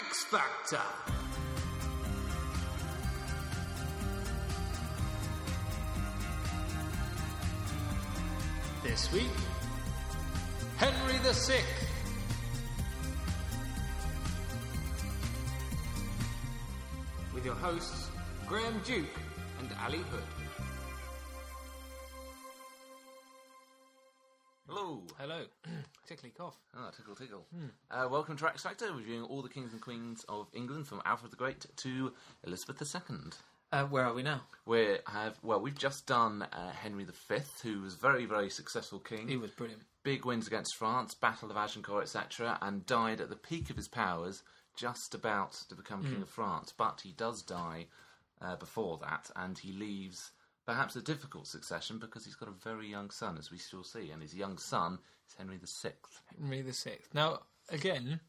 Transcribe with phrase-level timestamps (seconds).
[0.00, 0.80] Rex Factor.
[8.84, 9.24] This week,
[10.76, 11.66] Henry the Sixth.
[17.34, 18.10] With your hosts,
[18.46, 19.04] Graham Duke
[19.58, 20.22] and Ali Hood.
[24.68, 25.02] Hello.
[25.18, 25.42] Hello.
[26.08, 26.56] Tickly cough.
[26.74, 27.44] Ah, tickle, tickle.
[27.90, 31.30] Uh, welcome to Rex Factor, reviewing all the kings and queens of England from Alfred
[31.30, 32.14] the Great to
[32.46, 33.16] Elizabeth II.
[33.72, 34.40] Uh, where are we now?
[34.64, 39.00] We have well, we've just done uh, Henry V, who was a very, very successful
[39.00, 39.28] king.
[39.28, 39.82] He was brilliant.
[40.02, 43.88] Big wins against France, Battle of Agincourt, etc., and died at the peak of his
[43.88, 44.42] powers,
[44.74, 46.72] just about to become king of France.
[46.74, 47.84] But he does die
[48.40, 50.30] uh, before that, and he leaves
[50.64, 54.10] perhaps a difficult succession because he's got a very young son, as we still see,
[54.10, 55.90] and his young son is Henry VI.
[56.40, 57.14] Henry the Sixth.
[57.14, 57.40] Now,
[57.70, 58.20] again,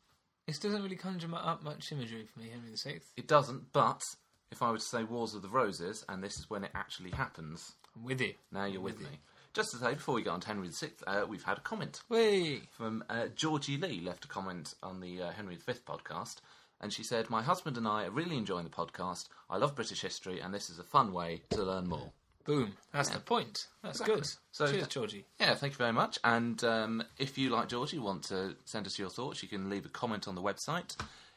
[0.47, 3.11] this doesn't really conjure up much imagery for me, Henry the Sixth.
[3.17, 4.03] It doesn't, but
[4.51, 7.11] if I were to say Wars of the Roses, and this is when it actually
[7.11, 8.33] happens, I'm with you.
[8.51, 9.19] now you're with me.
[9.53, 12.01] Just to say, before we get on to Henry VI, uh, we've had a comment
[12.09, 12.63] Whee!
[12.71, 16.37] from uh, Georgie Lee, left a comment on the uh, Henry V podcast,
[16.81, 19.27] and she said, My husband and I are really enjoying the podcast.
[19.49, 22.11] I love British history, and this is a fun way to learn more.
[22.49, 22.73] Boom.
[22.91, 23.67] That's the point.
[23.83, 24.15] That's Exactly.
[24.21, 24.27] good.
[24.51, 25.25] So- Cheers, Georgie.
[25.39, 26.17] Yeah, thank you very much.
[26.23, 29.85] And um, if you, like Georgie, want to send us your thoughts, you can leave
[29.85, 30.95] a comment on the website.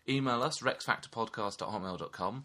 [0.09, 2.45] Email us, rexfactorpodcast.hotmail.com.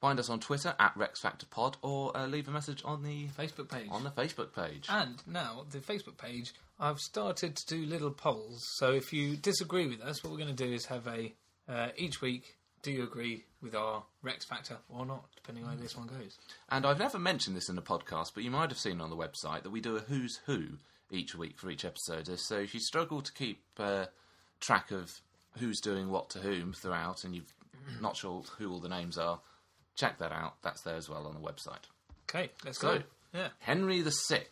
[0.00, 3.88] Find us on Twitter, at rexfactorpod, or uh, leave a message on the Facebook page.
[3.90, 4.86] on the Facebook page.
[4.88, 8.66] And now, the Facebook page, I've started to do little polls.
[8.78, 11.32] So if you disagree with us, what we're going to do is have a,
[11.68, 15.82] uh, each week, do you agree with our Rex Factor or not, depending on how
[15.82, 16.38] this one goes.
[16.70, 19.16] And I've never mentioned this in the podcast, but you might have seen on the
[19.16, 20.78] website that we do a who's who
[21.10, 22.28] each week for each episode.
[22.38, 24.06] So if you struggle to keep uh,
[24.60, 25.20] track of
[25.58, 27.44] who's doing what to whom throughout, and you're
[28.00, 29.40] not sure who all the names are,
[29.96, 30.54] check that out.
[30.62, 31.84] That's there as well on the website.
[32.30, 33.04] Okay, let's So- go.
[33.34, 33.48] Yeah.
[33.60, 34.42] Henry VI,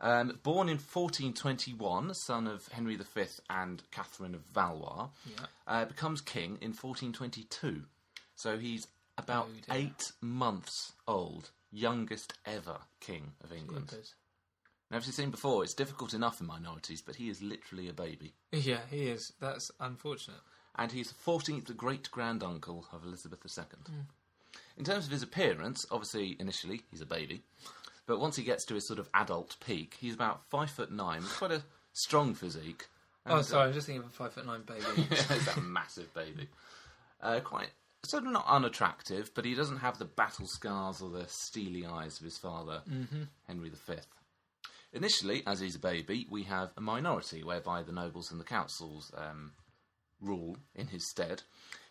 [0.00, 5.46] um, born in 1421, son of Henry V and Catherine of Valois, Yeah.
[5.66, 7.84] uh, becomes king in 1422.
[8.36, 8.86] So he's
[9.16, 13.88] about Oh, eight months old, youngest ever king of England.
[13.90, 14.14] Jeepers.
[14.90, 17.92] Now, as you've seen before, it's difficult enough in minorities, but he is literally a
[17.92, 18.34] baby.
[18.52, 19.32] Yeah, he is.
[19.40, 20.40] That's unfortunate.
[20.76, 23.64] And he's the 14th great granduncle of Elizabeth II.
[23.86, 24.00] Hmm.
[24.78, 27.42] In terms of his appearance, obviously, initially, he's a baby.
[28.08, 31.22] But once he gets to his sort of adult peak, he's about five foot nine,
[31.22, 32.86] quite a strong physique.
[33.26, 34.80] Oh, sorry, I was just thinking of a five foot nine baby.
[35.10, 36.48] uh, he's a massive baby.
[37.20, 37.68] Uh, quite
[38.06, 42.18] sort of not unattractive, but he doesn't have the battle scars or the steely eyes
[42.18, 42.80] of his father,
[43.46, 43.94] Henry V.
[44.94, 49.12] Initially, as he's a baby, we have a minority whereby the nobles and the councils
[49.18, 49.52] um,
[50.18, 51.42] rule in his stead.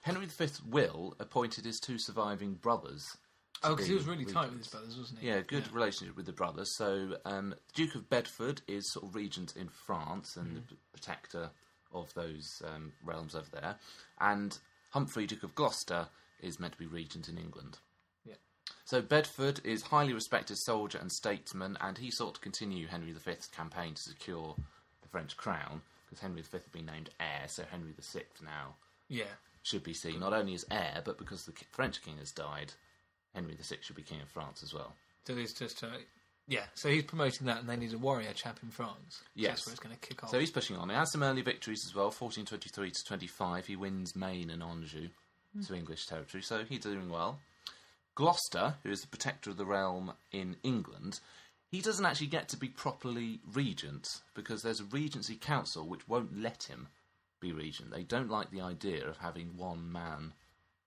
[0.01, 3.05] Henry V's will appointed his two surviving brothers.
[3.63, 5.27] Oh, because he was really tight with his brothers, wasn't he?
[5.27, 6.75] Yeah, good relationship with the brothers.
[6.77, 11.49] So, um, Duke of Bedford is sort of regent in France and the protector
[11.93, 13.75] of those um, realms over there,
[14.19, 14.57] and
[14.91, 16.07] Humphrey, Duke of Gloucester,
[16.41, 17.79] is meant to be regent in England.
[18.25, 18.35] Yeah.
[18.85, 23.47] So Bedford is highly respected soldier and statesman, and he sought to continue Henry V's
[23.47, 24.55] campaign to secure
[25.01, 28.75] the French crown because Henry V had been named heir, so Henry VI now
[29.09, 29.25] Yeah.
[29.63, 32.73] should be seen not only as heir, but because the French king has died,
[33.33, 34.93] Henry VI should be king of France as well.
[35.25, 35.87] So he's just, uh,
[36.47, 36.65] yeah.
[36.73, 39.21] So he's promoting that, and they need a warrior chap in France.
[39.35, 39.49] Yes.
[39.49, 40.29] That's where it's going to kick off.
[40.29, 40.89] So he's pushing on.
[40.89, 42.05] He has some early victories as well.
[42.05, 45.09] 1423 to 25, he wins Maine and Anjou
[45.65, 47.39] to English territory, so he's doing well.
[48.15, 51.19] Gloucester, who is the protector of the realm in England,
[51.69, 56.37] he doesn't actually get to be properly regent because there's a regency council which won't
[56.37, 56.87] let him
[57.39, 57.91] be regent.
[57.91, 60.33] They don't like the idea of having one man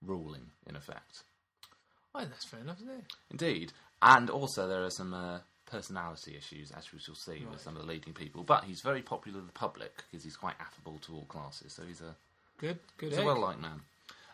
[0.01, 1.23] ruling, in effect.
[2.15, 3.03] Oh, that's fair enough, isn't it?
[3.31, 3.73] Indeed.
[4.01, 7.81] And also, there are some uh, personality issues, as we shall see with some of
[7.83, 8.43] the leading people.
[8.43, 11.73] But he's very popular with the public because he's quite affable to all classes.
[11.75, 12.15] So he's a,
[12.57, 13.09] Good, good.
[13.09, 13.81] he's a well liked man.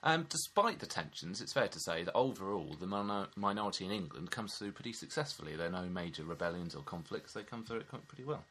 [0.04, 4.32] Um, despite the tensions, it's fair to say that overall the minor- minority in England
[4.32, 5.56] comes through pretty successfully.
[5.56, 7.34] There are no major rebellions or conflicts.
[7.34, 8.46] They come through it quite pretty well.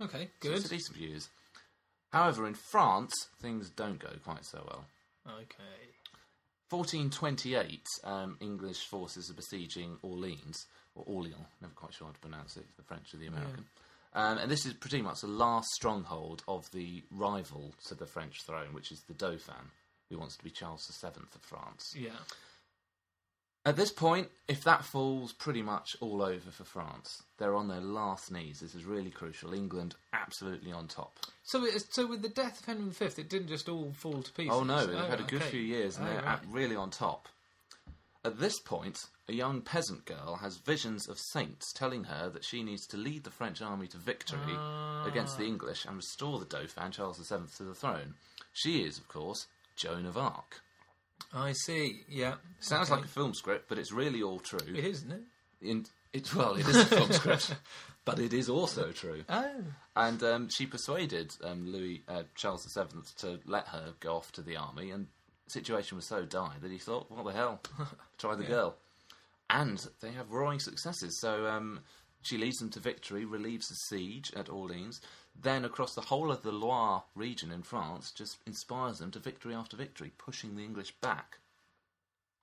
[0.00, 0.56] Okay, So good.
[0.58, 1.28] it's a decent views.
[2.12, 4.84] However, in France, things don't go quite so well.
[5.40, 5.90] Okay.
[6.70, 12.56] 1428, um, English forces are besieging Orleans, or Orleans, never quite sure how to pronounce
[12.56, 13.64] it, the French or the American.
[14.12, 18.42] Um, and this is pretty much the last stronghold of the rival to the French
[18.44, 19.70] throne, which is the Dauphin,
[20.08, 21.94] who wants to be Charles VII of France.
[21.96, 22.10] Yeah.
[23.66, 27.22] At this point, if that falls, pretty much all over for France.
[27.38, 28.60] They're on their last knees.
[28.60, 29.52] This is really crucial.
[29.52, 31.18] England absolutely on top.
[31.42, 34.32] So, it, so with the death of Henry V, it didn't just all fall to
[34.32, 34.52] pieces.
[34.54, 35.50] Oh no, they've had a good okay.
[35.50, 36.38] few years and Oh, they're right.
[36.38, 37.28] at- really on top.
[38.24, 42.62] At this point, a young peasant girl has visions of saints telling her that she
[42.62, 44.56] needs to lead the French army to victory
[45.06, 45.38] against Ah.
[45.38, 48.14] the English and restore the Dauphin Charles VII to the throne.
[48.52, 49.46] She is, of course,
[49.76, 50.62] Joan of Arc.
[51.32, 52.02] I see.
[52.08, 52.34] Yeah.
[52.60, 52.96] Sounds Okay.
[53.00, 54.58] like a film script, but it's really all true.
[54.66, 55.22] It is, isn't it?
[55.62, 57.54] In, it, well, it is a film script,
[58.04, 59.22] but it is also true.
[59.28, 59.62] Oh.
[59.96, 64.42] And um, she persuaded um, Louis uh, Charles VII to let her go off to
[64.42, 65.06] the army, and
[65.46, 67.60] the situation was so dire that he thought, "What the hell?
[68.18, 68.76] Try the girl."
[69.50, 71.18] And they have roaring successes.
[71.20, 71.80] So um,
[72.22, 75.00] she leads them to victory, relieves the siege at Orleans,
[75.42, 79.54] then across the whole of the Loire region in France, just inspires them to victory
[79.54, 81.38] after victory, pushing the English back.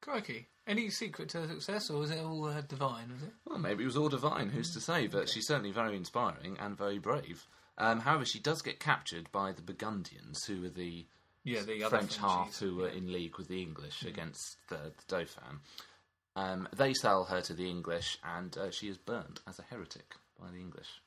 [0.02, 0.48] Crikey.
[0.66, 3.34] Any secret to her success, or was it all uh, divine, was it?
[3.46, 5.08] Well, maybe it was all divine, who's to say?
[5.08, 7.48] But she's certainly very inspiring and very brave.
[7.78, 11.06] Um, however, she does get captured by the Burgundians, who are the
[11.44, 12.98] Yeah, the other French half who were yeah.
[12.98, 15.60] in league with the English against the, the Dauphin.
[16.36, 20.16] Um, they sell her to the English, and uh, she is burnt as a heretic
[20.40, 21.02] by the English.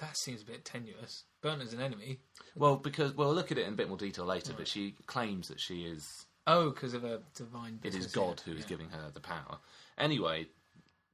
[0.00, 1.24] That seems a bit tenuous.
[1.42, 2.20] Burnt as an enemy.
[2.56, 5.48] Well, because we'll look at it in a bit more detail later, but she claims
[5.48, 7.80] that she is Oh, because of a divine.
[7.84, 8.68] it is God yeah, who is yeah.
[8.68, 9.58] giving her the power.
[9.98, 10.46] Anyway,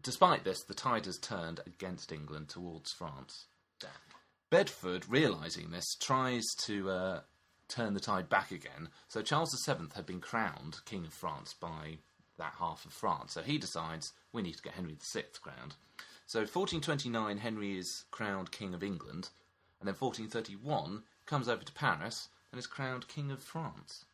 [0.03, 3.47] despite this, the tide has turned against England towards France.
[4.49, 7.21] Bedford, realizing this, tries to uh,
[7.69, 8.89] turn the tide back again.
[9.09, 11.99] So Charles VII had been crowned King of France by
[12.39, 13.33] that half of France.
[13.35, 15.75] So he decides we need to get Henry VI crowned.
[16.27, 19.31] So 1429, Henry is crowned King of England,
[19.81, 24.05] and then 1431 comes over to Paris and is crowned King of France.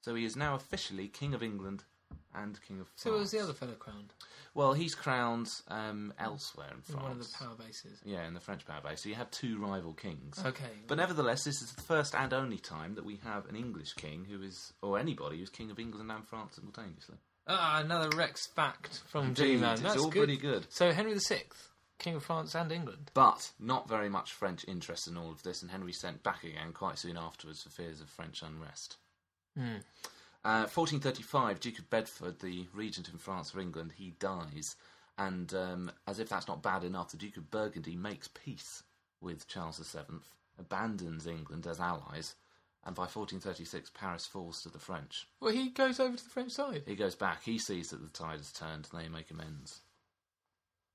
[0.00, 1.84] So he is now officially King of England
[2.34, 3.02] and King of France.
[3.02, 4.14] So was the other fellow crowned?
[4.54, 6.90] Well, he's crowned um, elsewhere in France.
[6.90, 8.00] In one of the power bases.
[8.04, 9.02] Yeah, in the French power base.
[9.02, 10.42] So you have two rival kings.
[10.44, 10.64] Okay.
[10.86, 14.26] But nevertheless, this is the first and only time that we have an English king
[14.30, 17.16] who is, or anybody who's king of England and France simultaneously.
[17.46, 19.72] Ah, another Rex fact from Indeed, G-Man.
[19.74, 20.20] it's That's all good.
[20.20, 20.66] pretty good.
[20.70, 21.42] So Henry VI,
[21.98, 23.10] King of France and England.
[23.14, 26.72] But not very much French interest in all of this, and Henry sent back again
[26.72, 28.96] quite soon afterwards for fears of French unrest.
[29.56, 29.76] Hmm.
[30.44, 34.76] Uh, 1435, Duke of Bedford, the regent in France for England, he dies.
[35.16, 38.82] And um, as if that's not bad enough, the Duke of Burgundy makes peace
[39.20, 40.16] with Charles VII,
[40.58, 42.34] abandons England as allies,
[42.86, 45.26] and by 1436, Paris falls to the French.
[45.40, 46.82] Well, he goes over to the French side.
[46.86, 49.80] He goes back, he sees that the tide has turned, and they make amends.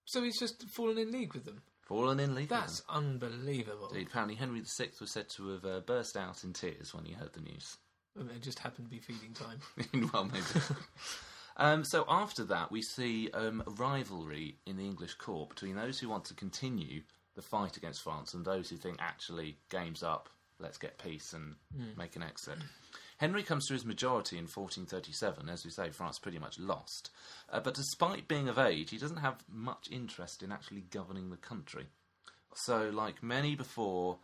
[0.06, 1.62] So he's just fallen in league with them.
[1.84, 2.50] Fallen in league.
[2.50, 3.20] with That's them.
[3.22, 3.90] unbelievable.
[3.90, 7.14] Indeed, apparently Henry VI was said to have uh, burst out in tears when he
[7.14, 7.78] heard the news.
[8.16, 9.60] It just happened to be feeding time.
[10.14, 10.46] well, maybe.
[11.58, 16.00] um, so after that, we see um, a rivalry in the English court between those
[16.00, 17.02] who want to continue
[17.36, 20.30] the fight against France and those who think actually game's up,
[20.60, 21.56] let's get peace and
[21.98, 22.58] make an exit.
[23.18, 25.50] Henry comes to his majority in 1437.
[25.50, 27.10] As we say, France pretty much lost.
[27.52, 31.38] Uh, but despite being of age, he doesn't have much interest in actually governing the
[31.38, 31.88] country.
[32.56, 34.20] So, like many before,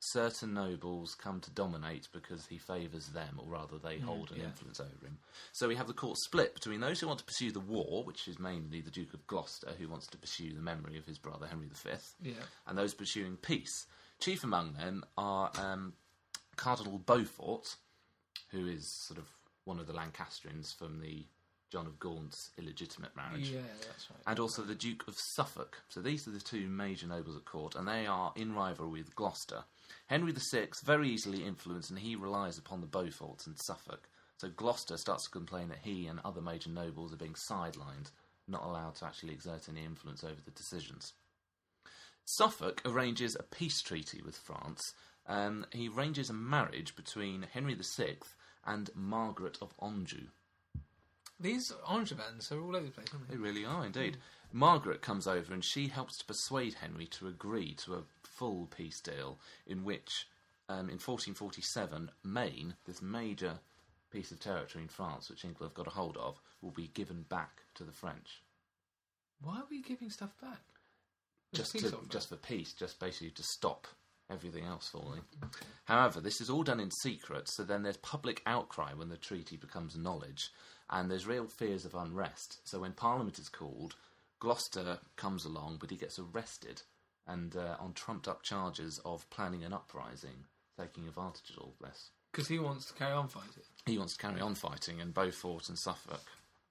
[0.00, 4.44] certain nobles come to dominate because he favours them, or rather, they hold an yeah.
[4.46, 5.18] influence over him.
[5.52, 8.26] So we have the court split between those who want to pursue the war, which
[8.26, 11.46] is mainly the Duke of Gloucester, who wants to pursue the memory of his brother
[11.46, 11.90] Henry V,
[12.22, 12.32] Yeah.
[12.66, 13.86] and those pursuing peace.
[14.20, 15.94] Chief among them are um,
[16.56, 17.76] Cardinal Beaufort,
[18.50, 19.26] who is sort of
[19.64, 21.24] one of the Lancastrians from the
[21.70, 24.20] John of Gaunt's illegitimate marriage Yeah, that's right.
[24.26, 25.80] and also the Duke of Suffolk.
[25.88, 29.14] So these are the two major nobles at court, and they are in rivalry with
[29.14, 29.64] Gloucester.
[30.08, 34.08] Henry VI very easily influenced, and he relies upon the Beauforts and Suffolk.
[34.38, 38.10] So Gloucester starts to complain that he and other major nobles are being sidelined,
[38.48, 41.12] not allowed to actually exert any influence over the decisions.
[42.32, 44.94] Suffolk arranges a peace treaty with France.
[45.26, 48.18] Um, he arranges a marriage between Henry VI
[48.64, 50.28] and Margaret of Anjou.
[51.40, 53.40] These Angevins are all over the place, aren't They they?
[53.40, 54.18] really are indeed.
[54.52, 59.00] Margaret comes over and she helps to persuade Henry to agree to a full peace
[59.00, 60.28] deal in which,
[60.68, 63.58] um, in 1447, Maine, this major
[64.12, 67.22] piece of territory in France which England have got a hold of, will be given
[67.22, 68.40] back to the French.
[69.42, 70.60] Why are we giving stuff back?
[71.52, 73.88] Just, to, just for peace, just basically to stop
[74.30, 75.22] everything else falling.
[75.84, 79.56] However, this is all done in secret, so then there's public outcry when the treaty
[79.56, 80.50] becomes knowledge,
[80.88, 82.60] and there's real fears of unrest.
[82.64, 83.96] So when Parliament is called,
[84.38, 86.82] Gloucester comes along, but he gets arrested
[87.26, 90.46] and uh, on trumped up charges of planning an uprising,
[90.78, 92.10] taking advantage of all this.
[92.32, 93.64] Because he wants to carry on fighting.
[93.86, 96.22] He wants to carry on fighting, and Beaufort and Suffolk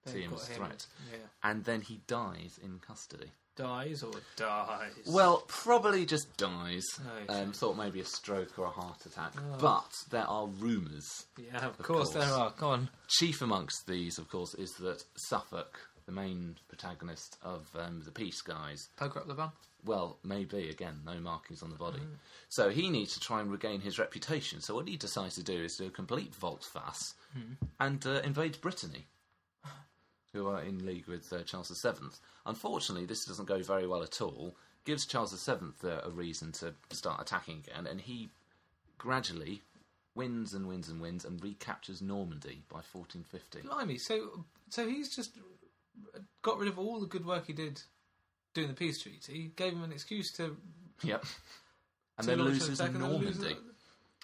[0.05, 0.86] see him as a threat.
[1.12, 1.17] Yeah.
[1.43, 3.31] And then he dies in custody.
[3.60, 4.94] Dies or dies?
[5.06, 6.86] Well, probably just dies.
[7.28, 9.34] Oh, um, thought maybe a stroke or a heart attack.
[9.60, 11.25] But there are rumours.
[11.38, 12.54] yeah, of, course, there are.
[12.58, 12.89] Go on.
[13.10, 18.42] Chief amongst these, of course, is that Suffolk, the main protagonist of um, the Peace
[18.42, 19.51] Guys, Poker up the bum.
[19.86, 22.00] well, maybe again, no markings on the body.
[22.48, 24.62] So he needs to try and regain his reputation.
[24.62, 27.13] So what he decides to do is do a complete volte-face
[27.80, 29.08] and uh, invades Brittany,
[30.33, 32.09] who are in league with uh, Charles VII.
[32.45, 34.55] Unfortunately, this doesn't go very well at all.
[34.86, 38.29] Gives Charles VII uh, a reason to start attacking again, and he
[38.98, 39.62] gradually
[40.15, 43.62] wins and wins and wins and recaptures Normandy by 1450.
[43.62, 43.98] Blimey.
[43.98, 45.38] So, so he's just
[46.41, 47.81] got rid of all the good work he did
[48.53, 49.51] doing the peace treaty.
[49.55, 50.57] Gave him an excuse to.
[51.03, 51.25] Yep.
[52.17, 53.62] And to then loses and then loses Normandy.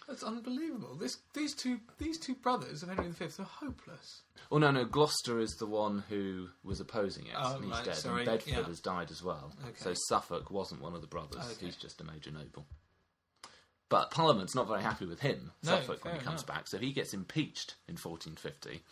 [0.07, 0.95] That's unbelievable.
[0.95, 4.21] This, these two, these two brothers of Henry V are hopeless.
[4.51, 4.85] Oh no, no.
[4.85, 7.33] Gloucester is the one who was opposing it.
[7.35, 7.95] Oh, and he's right, dead.
[7.95, 8.63] sorry, And Bedford yeah.
[8.63, 9.51] has died as well.
[9.63, 9.73] Okay.
[9.77, 11.43] So Suffolk wasn't one of the brothers.
[11.53, 11.65] Okay.
[11.65, 12.65] He's just a major noble.
[13.89, 16.47] But Parliament's not very happy with him, No, Suffolk, when he comes enough.
[16.47, 16.67] back.
[16.67, 18.83] So he gets impeached in 1450.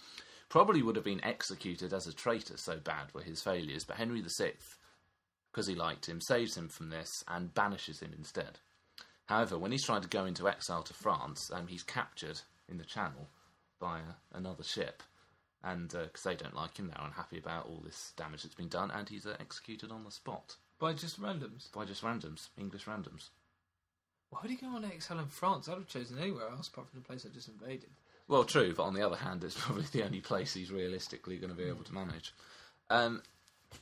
[0.50, 2.58] Probably would have been executed as a traitor.
[2.58, 3.84] So bad were his failures.
[3.86, 4.54] But Henry VI,
[5.52, 8.60] because he liked him, saves him from this and banishes him instead.
[9.34, 12.84] However, when he's trying to go into exile to France, um, he's captured in the
[12.84, 13.30] Channel
[13.80, 15.02] by uh, another ship,
[15.64, 18.92] and because they don't like him, they're unhappy about all this damage that's been done,
[18.92, 21.72] and he's uh, executed on the spot By just randoms.
[21.72, 23.30] by just randoms, English randoms.
[24.30, 25.68] Why would he go on exile in France?
[25.68, 27.90] I'd have chosen anywhere else apart from the place I just invaded.
[28.28, 31.50] Well, true, but on the other hand, it's probably the only place he's realistically going
[31.52, 32.36] to be able to manage.
[32.92, 33.24] Um,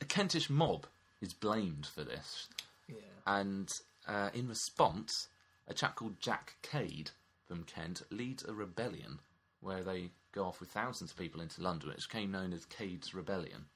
[0.00, 0.86] a Kentish mob
[1.20, 2.48] is blamed for this,
[2.88, 2.96] Yeah.
[3.26, 3.68] and
[4.08, 5.28] uh, in response,
[5.68, 7.10] a chap called Jack Cade
[7.46, 9.18] from Kent leads a rebellion
[9.60, 13.14] where they go off with thousands of people into London, which became known as Cade's
[13.14, 13.66] Rebellion.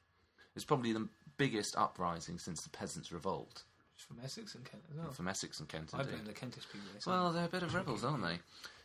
[0.54, 3.62] It's probably the biggest uprising since the Peasants' Revolt
[3.96, 5.12] From Essex and Kent as well.
[5.12, 5.90] from Essex and Kent.
[5.92, 6.88] I blame the Kentish people.
[6.94, 8.38] this Well, they're a bit of rebels, aren't they?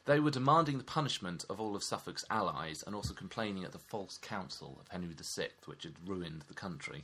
[0.06, 3.80] They were demanding the punishment of all of Suffolk's allies and also complaining at the
[3.80, 7.04] false council of Henry VI, which had ruined the country.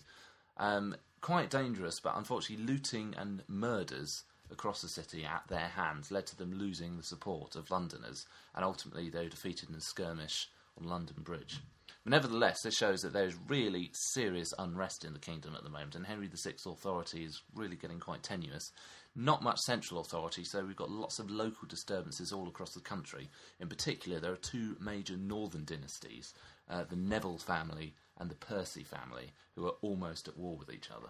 [0.58, 6.26] Um, quite dangerous, but unfortunately, looting and murders across the city at their hands led
[6.28, 8.26] to them losing the support of Londoners,
[8.56, 10.50] and ultimately they were defeated in a skirmish
[10.80, 11.62] on London Bridge.
[12.04, 15.96] But nevertheless, this shows that there's really serious unrest in the kingdom at the moment,
[15.96, 18.72] and Henry VI's authority is really getting quite tenuous.
[19.16, 23.30] Not much central authority, so we've got lots of local disturbances all across the country.
[23.60, 26.34] In particular, there are two major northern dynasties
[26.70, 30.90] uh, the Neville family and the Percy family, who are almost at war with each
[30.92, 31.10] other.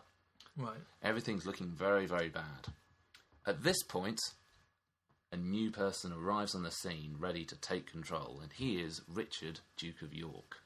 [0.58, 0.78] Right.
[1.04, 2.68] Everything's looking very, very bad.
[3.48, 4.20] At this point,
[5.32, 9.62] a new person arrives on the scene ready to take control, and he is Richard,
[9.78, 10.58] Duke of York.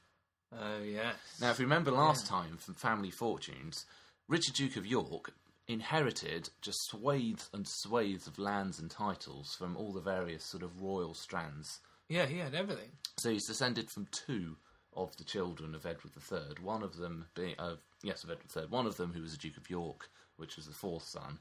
[0.52, 1.14] Oh, yes.
[1.40, 3.86] Now, if you remember last time from Family Fortunes,
[4.26, 5.32] Richard, Duke of York
[5.68, 10.82] inherited just swathes and swathes of lands and titles from all the various sort of
[10.82, 11.78] royal strands.
[12.08, 12.90] Yeah, he had everything.
[13.20, 14.56] So he's descended from two
[14.92, 16.56] of the children of Edward III.
[16.60, 18.66] One of them being, uh, yes, of Edward III.
[18.70, 21.38] One of them who was a Duke of York, which was the fourth son,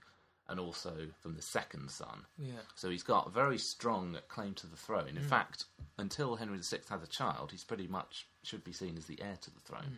[0.52, 2.26] and also from the second son.
[2.38, 2.60] Yeah.
[2.76, 5.16] So he's got a very strong claim to the throne.
[5.16, 5.66] In fact,
[5.98, 9.38] until Henry VI has a child, he's pretty much should be seen as the heir
[9.42, 9.98] to the throne.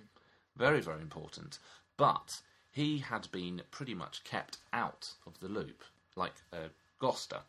[0.56, 1.58] Very, very important.
[1.98, 2.40] But
[2.72, 5.84] he had been pretty much kept out of the loop,
[6.16, 6.70] like uh,
[7.00, 7.40] Gloucester.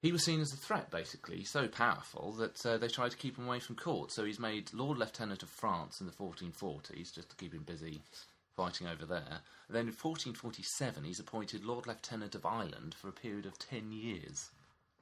[0.00, 3.36] He was seen as a threat, basically, so powerful that uh, they tried to keep
[3.36, 4.12] him away from court.
[4.12, 8.02] So he's made Lord Lieutenant of France in the 1440s, just to keep him busy
[8.58, 9.40] fighting over there.
[9.68, 13.92] And then in 1447, he's appointed Lord Lieutenant of Ireland for a period of 10
[13.92, 14.50] years.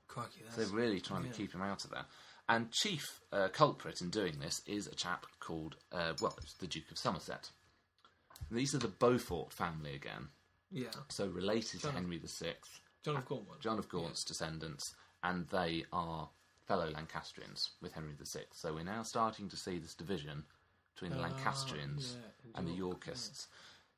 [0.08, 1.32] Crikey, So they're really trying yeah.
[1.32, 2.04] to keep him out of there.
[2.50, 6.66] And chief uh, culprit in doing this is a chap called, uh, well, it's the
[6.66, 7.50] Duke of Somerset.
[8.50, 10.28] These are the Beaufort family again,
[10.70, 10.90] Yeah.
[11.08, 12.52] so related John to Henry VI,
[13.04, 13.56] John of Cornwall.
[13.60, 14.84] John of Gaunt's descendants,
[15.24, 16.28] and they are
[16.68, 18.42] fellow Lancastrians with Henry VI.
[18.52, 20.44] So we're now starting to see this division
[20.96, 23.46] between the Ah, Lancastrians yeah, and the York, Yorkists.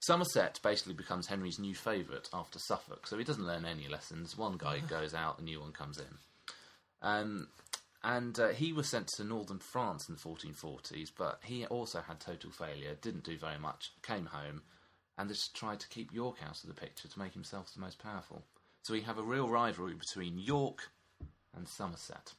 [0.01, 4.37] Somerset basically becomes Henry's new favourite after Suffolk, so he doesn't learn any lessons.
[4.37, 6.19] One guy goes out, a new one comes in.
[7.03, 7.49] Um,
[8.05, 12.21] and uh, he was sent to northern France in the 1440s, but he also had
[12.21, 14.63] total failure, didn't do very much, came home,
[15.17, 17.99] and just tried to keep York out of the picture to make himself the most
[17.99, 18.45] powerful.
[18.83, 20.91] So we have a real rivalry between York
[21.57, 22.35] and Somerset.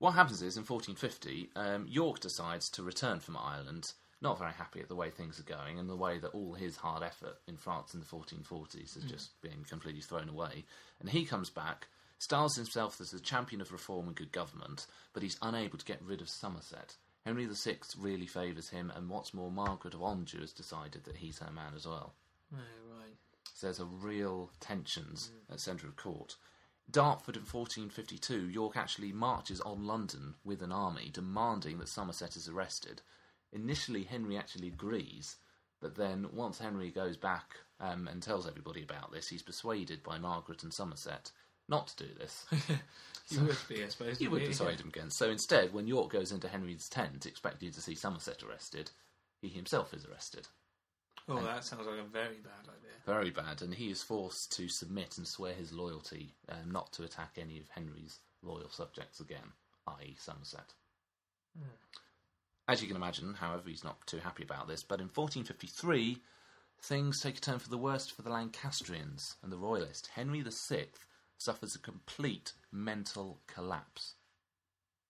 [0.00, 3.92] What happens is in 1450, um, York decides to return from Ireland,
[4.22, 6.76] not very happy at the way things are going and the way that all his
[6.76, 10.64] hard effort in France in the 1440s has just been completely thrown away.
[11.00, 11.86] And he comes back,
[12.18, 16.00] styles himself as a champion of reform and good government, but he's unable to get
[16.00, 16.96] rid of Somerset.
[17.26, 21.40] Henry VI really favours him, and what's more, Margaret of Anjou has decided that he's
[21.40, 22.14] her man as well.
[22.54, 22.56] Oh,
[22.98, 23.16] right.
[23.52, 26.36] So there's a real tensions at centre of court.
[26.90, 32.48] Dartford in 1452, York actually marches on London with an army, demanding that Somerset is
[32.48, 33.02] arrested.
[33.52, 35.36] Initially, Henry actually agrees,
[35.80, 40.18] but then once Henry goes back um, and tells everybody about this, he's persuaded by
[40.18, 41.32] Margaret and Somerset
[41.70, 42.44] not to do this.
[43.30, 44.20] You would be, I suppose.
[44.20, 45.08] you would persuade him again.
[45.10, 48.90] So instead, when York goes into Henry's tent, expecting to see Somerset arrested,
[49.40, 50.48] he himself is arrested.
[51.28, 52.90] Oh, that sounds like a very bad idea.
[53.06, 57.04] Very bad, and he is forced to submit and swear his loyalty um, not to
[57.04, 59.52] attack any of Henry's loyal subjects again,
[59.86, 60.74] i.e., Somerset.
[62.68, 66.18] As you can imagine, however, he's not too happy about this, but in 1453,
[66.82, 70.08] things take a turn for the worst for the Lancastrians and the Royalists.
[70.08, 70.86] Henry VI
[71.38, 74.14] suffers a complete mental collapse.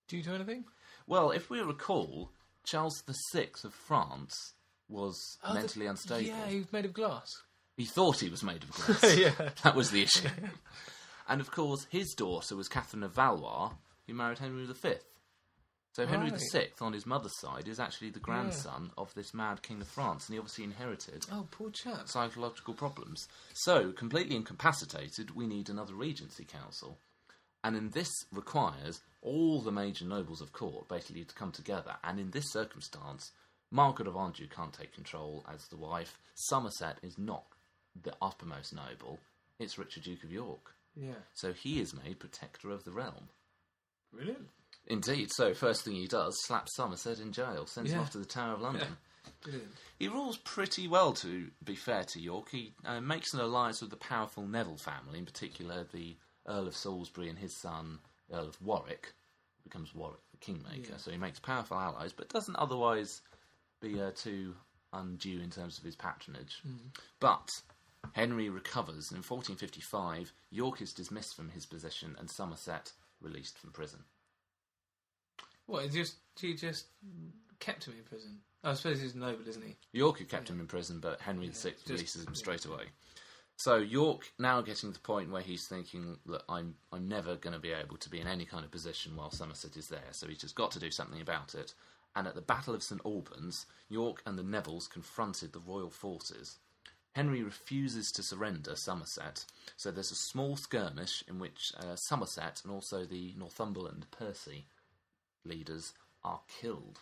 [0.08, 0.64] Due to anything?
[1.06, 2.32] Well, if we recall,
[2.64, 3.02] Charles
[3.32, 4.54] VI of France
[4.90, 6.22] was Oh, the- mentally unstable.
[6.22, 7.28] Yeah, he was made of glass.
[7.76, 9.16] He thought he was made of glass.
[9.16, 9.50] yeah.
[9.62, 10.28] That was the issue.
[11.28, 13.72] and of course, his daughter was Catherine of Valois,
[14.06, 14.94] who married Henry V.
[15.92, 16.40] So Henry Right.
[16.52, 20.26] VI, on his mother's side, is actually the grandson of this mad king of France,
[20.28, 22.06] and he obviously inherited Oh, poor chap.
[22.08, 23.26] psychological problems.
[23.54, 26.98] So, completely incapacitated, we need another regency council.
[27.64, 31.96] And in this requires all the major nobles of court basically to come together.
[32.04, 33.32] And in this circumstance,
[33.70, 36.18] Margaret of Anjou can't take control as the wife.
[36.34, 37.44] Somerset is not
[38.02, 39.18] the uppermost noble.
[39.58, 40.74] It's Richard Duke of York.
[40.96, 41.12] Yeah.
[41.34, 43.28] So he is made protector of the realm.
[44.12, 44.48] Brilliant.
[44.86, 45.28] Indeed.
[45.32, 48.02] So first thing he does, slaps Somerset in jail, sends him Yeah.
[48.02, 48.96] off to the Tower of London.
[49.42, 49.68] Brilliant.
[49.98, 52.48] He rules pretty well, to be fair to York.
[52.50, 56.16] He uh, makes an alliance with the powerful Neville family, in particular the
[56.48, 57.98] Earl of Salisbury and his son,
[58.32, 59.12] Earl of Warwick.
[59.62, 60.90] Becomes Warwick the Kingmaker.
[60.92, 60.96] Yeah.
[60.96, 63.20] So he makes powerful allies, but doesn't otherwise
[63.80, 64.54] be uh, too
[64.92, 66.62] undue in terms of his patronage.
[67.20, 67.48] But
[68.12, 73.70] Henry recovers, and in 1455, York is dismissed from his position and Somerset released from
[73.70, 74.00] prison.
[75.66, 75.84] What?
[75.84, 76.86] He just he just
[77.60, 78.38] kept him in prison.
[78.64, 79.76] I suppose he's noble, isn't he?
[79.92, 82.84] York had kept him in prison, but Henry VI just- releases him straight away.
[83.56, 87.52] So York now getting to the point where he's thinking that I'm I'm never going
[87.52, 90.08] to be able to be in any kind of position while Somerset is there.
[90.12, 91.74] So he's just got to do something about it.
[92.16, 96.58] And at the Battle of St Albans, York and the Nevilles confronted the royal forces.
[97.12, 99.44] Henry refuses to surrender Somerset,
[99.76, 104.66] so there's a small skirmish in which uh, Somerset and also the Northumberland Percy
[105.44, 105.92] leaders
[106.24, 107.00] are killed.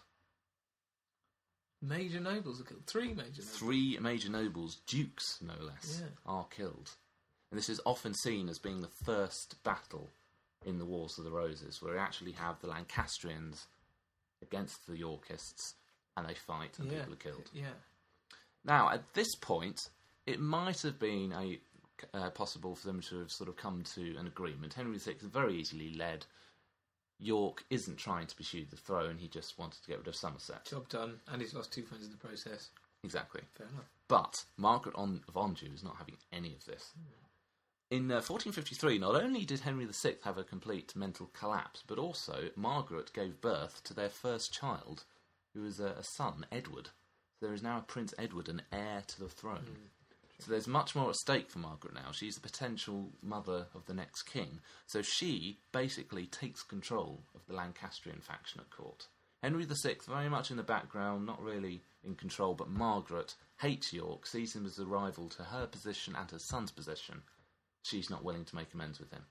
[1.80, 2.86] Major nobles are killed.
[2.86, 3.50] Three major nobles.
[3.58, 6.08] three major nobles, dukes no less, Yeah.
[6.26, 6.90] are killed.
[7.50, 10.10] And this is often seen as being the first battle
[10.64, 13.66] in the Wars of the Roses, where we actually have the Lancastrians
[14.42, 15.74] against the Yorkists,
[16.16, 16.98] and they fight and yeah.
[16.98, 17.50] people are killed.
[17.52, 17.76] Yeah.
[18.64, 19.80] Now, at this point,
[20.26, 21.60] it might have been a
[22.14, 24.74] uh, possible for them to have sort of come to an agreement.
[24.74, 26.26] Henry VI very easily led.
[27.18, 30.64] York isn't trying to pursue the throne; he just wanted to get rid of Somerset.
[30.66, 32.70] Job done, and he's lost two friends in the process.
[33.02, 33.42] Exactly.
[33.56, 33.88] Fair enough.
[34.08, 36.92] But Margaret on, of Anjou is not having any of this.
[37.90, 42.50] In uh, 1453, not only did Henry VI have a complete mental collapse, but also
[42.54, 45.04] Margaret gave birth to their first child,
[45.54, 46.90] who was a, a son, Edward.
[47.40, 49.78] So there is now a Prince Edward, an heir to the throne.
[50.38, 52.12] So there's much more at stake for Margaret now.
[52.12, 54.60] She's the potential mother of the next king.
[54.86, 59.06] So she basically takes control of the Lancastrian faction at court.
[59.42, 64.26] Henry VI, very much in the background, not really in control, but Margaret hates York,
[64.26, 67.22] sees him as a rival to her position and her son's position.
[67.82, 69.24] She's not willing to make amends with him.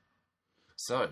[0.75, 1.09] So,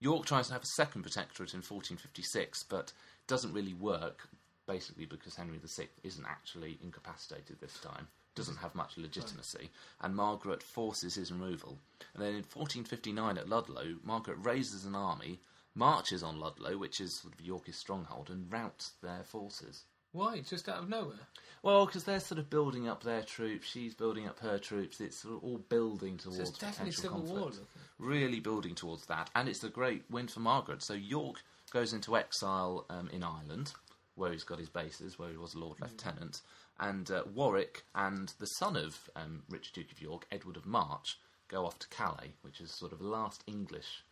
[0.00, 2.92] York tries to have a second protectorate in 1456, but
[3.26, 4.28] doesn't really work,
[4.66, 10.62] basically because Henry VI isn't actually incapacitated this time, doesn't have much legitimacy, and Margaret
[10.62, 11.78] forces his removal.
[12.14, 15.40] And then in 1459 at Ludlow, Margaret raises an army,
[15.74, 19.84] marches on Ludlow, which is sort of Yorkist stronghold, and routs their forces.
[20.12, 20.40] Why?
[20.40, 21.18] Just out of nowhere?
[21.62, 25.00] Well, because they're sort of building up their troops, she's building up her troops.
[25.00, 27.42] It's sort of all building towards So it's definitely potential civil war.
[27.42, 27.56] conflict.
[27.98, 28.08] looking.
[28.08, 30.82] Really building towards that, and it's a great win for Margaret.
[30.82, 33.72] So York goes into exile um, in Ireland,
[34.14, 36.40] where he's got his bases, where he was Lord Lieutenant,
[36.80, 41.18] and uh, Warwick and the son of um, Richard Duke of York, Edward of March,
[41.48, 44.02] go off to Calais, which is sort of the last English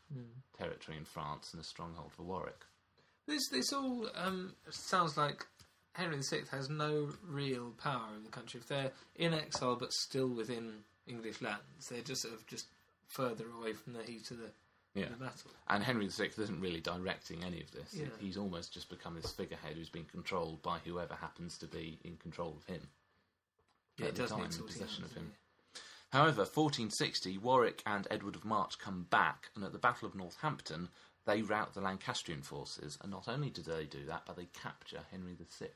[0.56, 2.64] territory in France and a stronghold for Warwick.
[3.26, 5.46] This this all um, sounds like
[5.98, 8.60] Henry VI has no real power in the country.
[8.60, 12.66] If they're in exile but still within English lands, they're just sort of just
[13.08, 14.50] further away from the heat of the,
[14.94, 15.08] Yeah.
[15.08, 15.50] the battle.
[15.66, 17.92] And Henry VI isn't really directing any of this.
[17.94, 18.06] Yeah.
[18.20, 22.16] He's almost just become this figurehead who's been controlled by whoever happens to be in
[22.16, 22.88] control of him.
[23.96, 25.32] Yeah, at it the time, in possession of him.
[26.10, 30.88] However, 1460, Warwick and Edward of March come back, and at the Battle of Northampton,
[31.28, 32.98] they rout the Lancastrian forces.
[33.02, 35.68] And not only do they do that, but they capture Henry VI.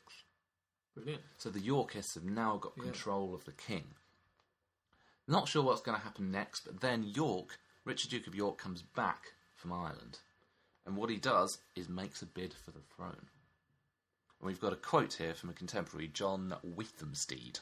[0.94, 1.22] Brilliant.
[1.38, 2.84] So the Yorkists have now got Yeah.
[2.84, 3.94] control of the king.
[5.28, 8.82] Not sure what's going to happen next, but then York, Richard Duke of York, comes
[8.82, 10.18] back from Ireland.
[10.84, 13.28] And what he does is makes a bid for the throne.
[14.40, 17.60] And we've got a quote here from a contemporary, John Whethamstede.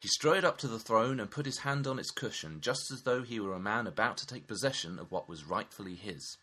[0.00, 3.02] He strode up to the throne and put his hand on its cushion, just as
[3.02, 6.38] though he were a man about to take possession of what was rightfully his.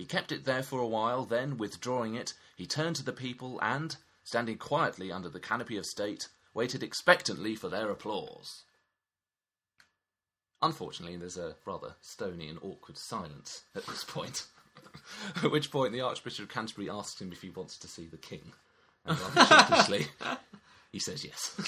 [0.00, 3.58] He kept it there for a while, then, withdrawing it, he turned to the people
[3.60, 8.62] and, standing quietly under the canopy of state, waited expectantly for their applause.
[10.62, 14.46] Unfortunately, there's a rather stony and awkward silence at this point.
[15.44, 18.16] at which point, the Archbishop of Canterbury asks him if he wants to see the
[18.16, 18.54] king.
[19.04, 20.06] And rather sheepishly,
[20.92, 21.60] he says yes.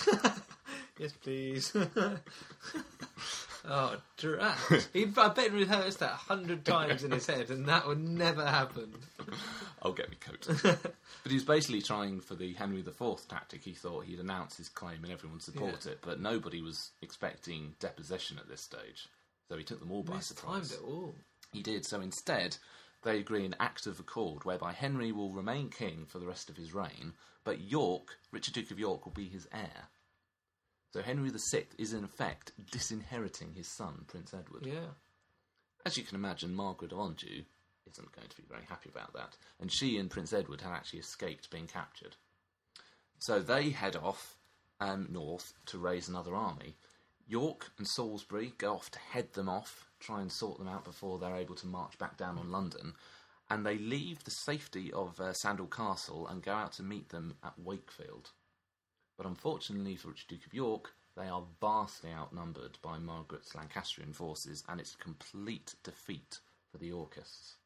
[0.98, 1.76] Yes, please.
[3.68, 4.56] oh, drat.
[4.92, 8.00] He, I bet he rehearsed that a hundred times in his head, and that would
[8.00, 8.92] never happen.
[9.82, 10.46] I'll get me coat.
[10.62, 10.94] but
[11.24, 13.62] he was basically trying for the Henry IV tactic.
[13.62, 18.38] He thought he'd announce his claim and everyone support it, but nobody was expecting deposition
[18.38, 19.08] at this stage.
[19.48, 20.70] So he took them all by surprise.
[20.70, 21.14] Mistimed it all.
[21.52, 21.84] He did.
[21.84, 22.56] So instead,
[23.02, 26.56] they agree an act of accord whereby Henry will remain king for the rest of
[26.56, 29.88] his reign, but York, Richard Duke of York, will be his heir.
[30.92, 34.66] So Henry VI is in effect disinheriting his son, Prince Edward.
[34.66, 34.90] Yeah.
[35.86, 37.44] As you can imagine, Margaret of Anjou
[37.90, 41.00] isn't going to be very happy about that, and she and Prince Edward had actually
[41.00, 42.16] escaped being captured.
[43.18, 44.36] So they head off
[44.80, 46.76] um, north to raise another army.
[47.26, 51.18] York and Salisbury go off to head them off, try and sort them out before
[51.18, 52.94] they're able to march back down on London,
[53.48, 57.34] and they leave the safety of uh, Sandal Castle and go out to meet them
[57.42, 58.30] at Wakefield.
[59.16, 64.64] But unfortunately for Richard Duke of York, they are vastly outnumbered by Margaret's Lancastrian forces,
[64.68, 66.38] and it's a complete defeat
[66.70, 67.56] for the Yorkists.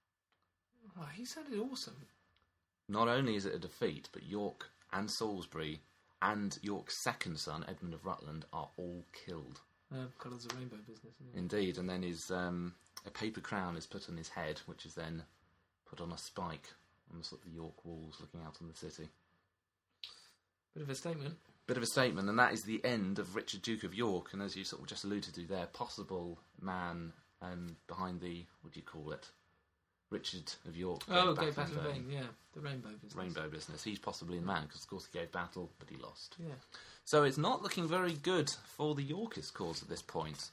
[0.98, 2.06] Oh, he sounded awesome.
[2.88, 5.80] Not only is it a defeat, but York and Salisbury
[6.22, 9.60] and York's second son, Edmund of Rutland, are all killed.
[9.92, 11.14] Uh, colours of rainbow business.
[11.20, 11.38] Isn't it?
[11.38, 12.74] Indeed, and then his um,
[13.06, 15.22] a paper crown is put on his head, which is then
[15.88, 16.72] put on a spike
[17.12, 19.08] on the sort of the York walls, looking out on the city.
[20.76, 21.36] Bit of a statement.
[21.66, 24.34] Bit of a statement, and that is the end of Richard Duke of York.
[24.34, 28.74] And as you sort of just alluded to there, possible man um, behind the what
[28.74, 29.30] do you call it?
[30.10, 31.00] Richard of York.
[31.10, 31.82] Oh, gave okay, battle.
[32.10, 32.20] Yeah,
[32.54, 33.14] the rainbow business.
[33.14, 33.82] Rainbow business.
[33.82, 36.36] He's possibly the man because, of course, he gave battle, but he lost.
[36.38, 36.54] Yeah.
[37.04, 40.50] So it's not looking very good for the Yorkist cause at this point.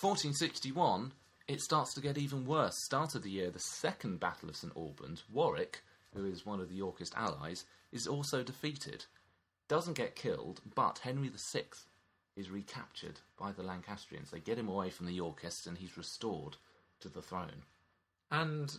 [0.00, 1.12] 1461,
[1.46, 2.74] it starts to get even worse.
[2.84, 5.82] Start of the year, the second Battle of St Albans, Warwick,
[6.14, 9.04] who is one of the Yorkist allies, is also defeated.
[9.70, 11.62] Doesn't get killed, but Henry VI
[12.34, 14.32] is recaptured by the Lancastrians.
[14.32, 16.56] They get him away from the Yorkists and he's restored
[16.98, 17.62] to the throne.
[18.32, 18.76] And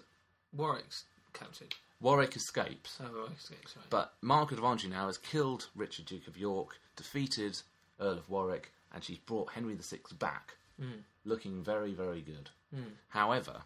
[0.52, 1.76] Warwick's captured.
[2.02, 3.00] Warwick escapes.
[3.00, 3.86] Oh, Warwick escapes, right.
[3.90, 7.62] But Margaret of Anjou now has killed Richard, Duke of York, defeated
[7.98, 11.00] Earl of Warwick, and she's brought Henry VI back, hmm.
[11.24, 12.50] looking very, very good.
[12.76, 12.96] Hmm.
[13.08, 13.62] However,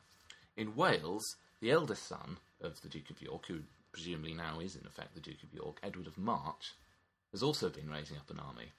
[0.55, 3.61] in Wales, the eldest son of the Duke of York, who
[3.91, 6.75] presumably now is in effect the Duke of York, Edward of March,
[7.35, 8.71] has also been raising up an army.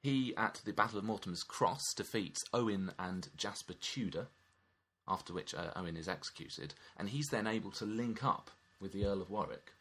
[0.00, 4.28] He, at the Battle of Mortimer's Cross, defeats Owen and Jasper Tudor,
[5.08, 9.04] after which uh, Owen is executed, and he's then able to link up with the
[9.04, 9.72] Earl of Warwick.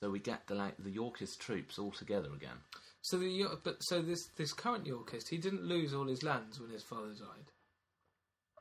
[0.00, 2.58] So we get the like, the Yorkist troops all together again.
[3.00, 6.70] So the but so this this current Yorkist, he didn't lose all his lands when
[6.70, 7.46] his father died.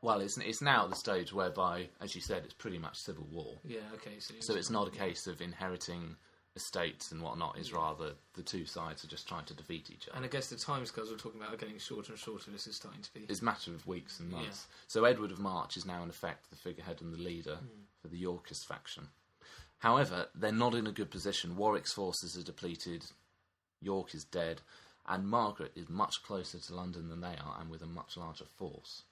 [0.02, 3.28] Well, it's it's now at the stage whereby, as you said, it's pretty much civil
[3.30, 3.58] war.
[3.66, 4.20] Yeah, okay.
[4.20, 6.16] So, So it's not a case of inheriting
[6.56, 7.58] estates and whatnot.
[7.58, 10.18] is rather the two sides are just trying to defeat each other.
[10.18, 12.52] and I guess the timescales we're talking about are getting shorter and shorter.
[12.52, 13.26] This is starting to be.
[13.28, 14.68] It's a matter of weeks and months.
[14.88, 17.84] So Edward of March is now in effect the figurehead and the leader hmm.
[18.02, 19.08] for the Yorkist faction.
[19.80, 21.58] However, they're not in a good position.
[21.58, 23.04] Warwick's forces are depleted,
[23.82, 24.62] York is dead,
[25.08, 28.46] and Margaret is much closer to London than they are and with a much larger
[28.46, 29.04] force.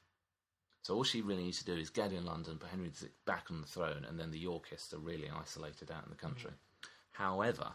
[0.84, 3.48] So all she really needs to do is get in London, put Henry VI back
[3.52, 6.52] on the throne, and then the Yorkists are really isolated out in the country.
[6.52, 6.71] Hmm.
[7.22, 7.74] However,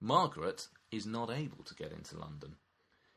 [0.00, 2.56] Margaret is not able to get into London.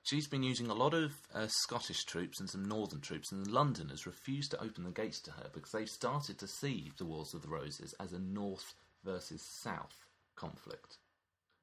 [0.03, 3.49] She's been using a lot of uh, Scottish troops and some northern troops, and the
[3.49, 7.33] Londoners refused to open the gates to her because they've started to see the Wars
[7.33, 10.05] of the Roses as a north versus south
[10.35, 10.97] conflict.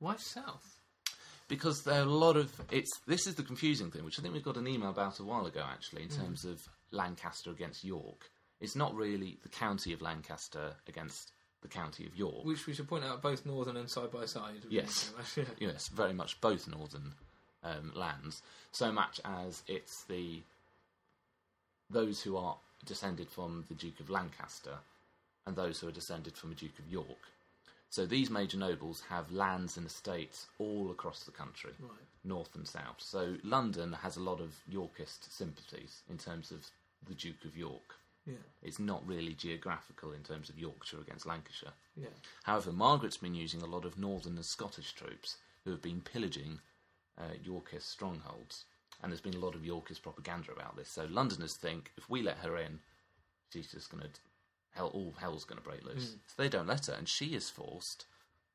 [0.01, 0.81] Why south?
[1.46, 2.90] Because there are a lot of it's.
[3.07, 5.46] This is the confusing thing, which I think we got an email about a while
[5.46, 8.29] ago, actually, in terms of Lancaster against York.
[8.61, 11.31] It's not really the county of Lancaster against
[11.62, 12.44] the county of York.
[12.44, 14.62] Which we should point out, both northern and side by side.
[14.68, 15.12] Yes.
[15.37, 15.44] Yeah.
[15.59, 17.12] yes, very much both northern
[17.62, 18.42] um, lands,
[18.73, 20.42] so much as it's the
[21.90, 24.79] those who are descended from the Duke of Lancaster
[25.46, 27.07] and those who are descended from the Duke of York.
[27.90, 31.90] So these major nobles have lands and estates all across the country, Right.
[32.25, 32.99] north and south.
[32.99, 36.64] So London has a lot of Yorkist sympathies in terms of
[37.09, 37.96] the Duke of York.
[38.26, 38.35] Yeah.
[38.62, 41.72] It's not really geographical in terms of Yorkshire against Lancashire.
[41.96, 42.09] Yeah.
[42.44, 46.61] However, Margaret's been using a lot of northern and Scottish troops who have been pillaging
[47.18, 48.64] uh, Yorkist strongholds.
[49.02, 50.88] And there's been a lot of Yorkist propaganda about this.
[50.90, 52.80] So Londoners think if we let her in,
[53.52, 54.11] she's just going to
[54.72, 54.88] hell.
[54.88, 56.16] All hell's going to break loose.
[56.26, 58.04] So they don't let her, and she is forced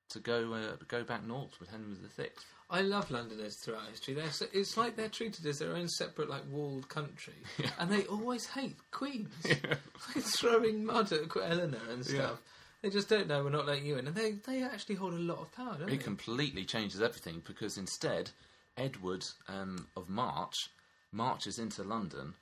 [0.10, 2.30] to go uh, go back north with Henry VI.
[2.70, 4.16] I love Londoners throughout history.
[4.16, 7.36] They're so, it's like they're treated as their own separate, like walled country,
[7.80, 9.34] and they always hate queens.
[9.46, 12.42] like throwing mud at Eleanor and stuff.
[12.82, 15.18] They just don't know we're not letting you in, and they they actually hold a
[15.18, 15.98] lot of power, don't It they?
[15.98, 18.32] completely changes everything because instead,
[18.78, 20.70] Edward um, of March
[21.12, 22.34] marches into London.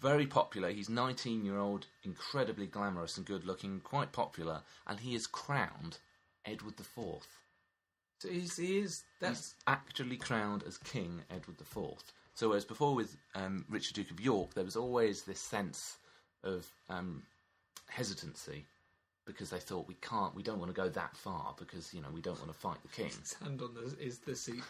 [0.00, 0.70] Very popular.
[0.70, 5.98] He's 19 year old, incredibly glamorous and good looking, quite popular, and he is crowned
[6.44, 7.22] Edward IV.
[8.24, 9.02] So he's, he is.
[9.20, 11.98] That's actually crowned as King Edward IV.
[12.34, 15.98] So, whereas before with um, Richard Duke of York, there was always this sense
[16.42, 17.22] of um,
[17.88, 18.64] hesitancy
[19.26, 22.08] because they thought we can't, we don't want to go that far because you know
[22.14, 23.10] we don't want to fight the king.
[23.20, 24.62] his hand on the is the seat.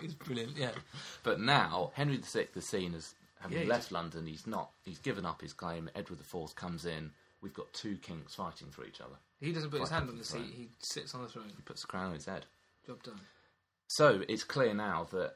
[0.00, 0.56] He's brilliant.
[0.56, 0.70] Yeah.
[1.24, 4.26] But now Henry VI is seen as having Yeah, left just- London.
[4.26, 4.70] He's not.
[4.84, 5.90] He's given up his claim.
[5.96, 7.10] Edward IV comes in.
[7.42, 9.16] We've got two kings fighting for each other.
[9.40, 10.52] He doesn't put his hand on the the seat.
[10.54, 11.46] He sits on the throne.
[11.56, 12.44] He puts the crown on his head.
[12.86, 13.20] Job done.
[13.88, 15.34] So it's clear now that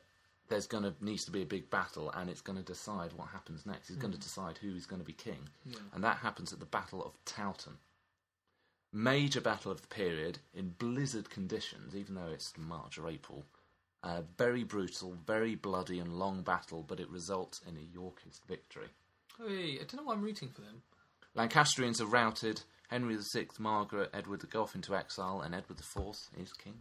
[0.48, 3.28] there's going to needs to be a big battle, and it's going to decide what
[3.28, 3.88] happens next.
[3.90, 5.78] It's going to decide who is going to be king, Yeah.
[5.92, 7.78] and that happens at the Battle of Towton.
[8.92, 13.44] Major battle of the period in blizzard conditions, even though it's March or April.
[14.04, 18.88] Uh, very brutal, very bloody and long battle, but it results in a Yorkist victory.
[19.38, 20.82] Hey, I don't know why I'm rooting for them.
[21.34, 22.60] Lancastrians are routed.
[22.88, 26.76] Henry VI, Margaret, Edward the off into exile, and Edward IV is king.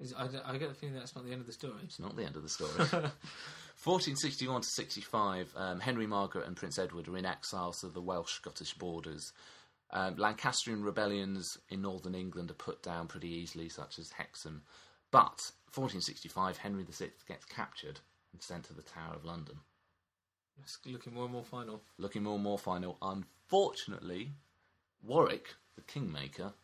[0.00, 1.80] Is, I, I get the feeling that's not the end of the story.
[1.84, 2.72] It's not the end of the story.
[3.84, 8.32] 1461 to 65, um, Henry, Margaret, and Prince Edward are in exile to the Welsh
[8.32, 9.32] Scottish borders.
[9.90, 14.62] Um, Lancastrian rebellions in northern England are put down pretty easily, such as Hexham.
[15.10, 15.40] But
[15.74, 18.00] 1465, Henry VI gets captured
[18.32, 19.56] and sent to the Tower of London.
[20.84, 21.82] Looking more and more final.
[21.98, 22.96] Looking more and more final.
[23.02, 24.32] Unfortunately,
[25.02, 26.54] Warwick, the Kingmaker,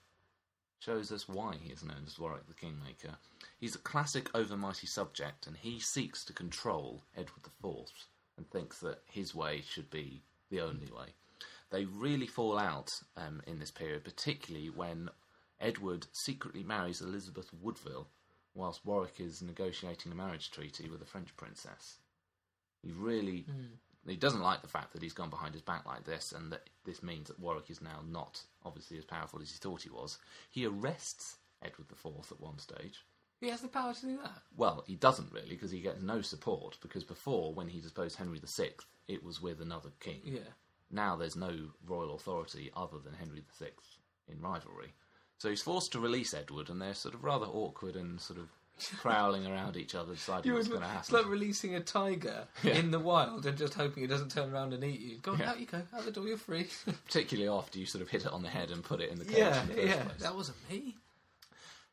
[0.83, 3.17] shows us why he is known as Warwick the Kingmaker.
[3.61, 7.87] He's a classic overmighty subject, and he seeks to control Edward IV
[8.37, 11.15] and thinks that his way should be the only way.
[11.71, 15.09] They really fall out um, in this period, particularly when
[15.61, 18.09] Edward secretly marries Elizabeth Woodville,
[18.55, 21.99] whilst Warwick is negotiating a marriage treaty with a French princess.
[22.83, 23.47] He really
[24.11, 26.69] he doesn't like the fact that he's gone behind his back like this, and that
[26.85, 30.19] this means that Warwick is now not obviously as powerful as he thought he was.
[30.51, 33.05] He arrests Edward IV at one stage.
[33.41, 34.43] He has the power to do that.
[34.57, 36.79] Well, he doesn't really, because he gets no support.
[36.81, 38.71] Because before, when he deposed Henry VI,
[39.09, 40.21] it was with another king.
[40.25, 40.41] Yeah.
[40.91, 43.71] Now there's no royal authority other than Henry VI
[44.29, 44.95] in rivalry.
[45.39, 48.49] So he's forced to release Edward, and they're sort of rather awkward and sort of
[48.97, 51.01] prowling around each other, deciding You what's going to happen.
[51.01, 52.75] it's like releasing a tiger Yeah.
[52.75, 55.19] in the wild and just hoping it doesn't turn around and eat you.
[55.19, 55.51] Go on, Yeah.
[55.51, 56.67] out you go, out the door, you're free.
[57.07, 59.25] Particularly after you sort of hit it on the head and put it in the
[59.25, 60.03] cage yeah, in the first yeah.
[60.05, 60.21] place.
[60.23, 60.97] That wasn't me.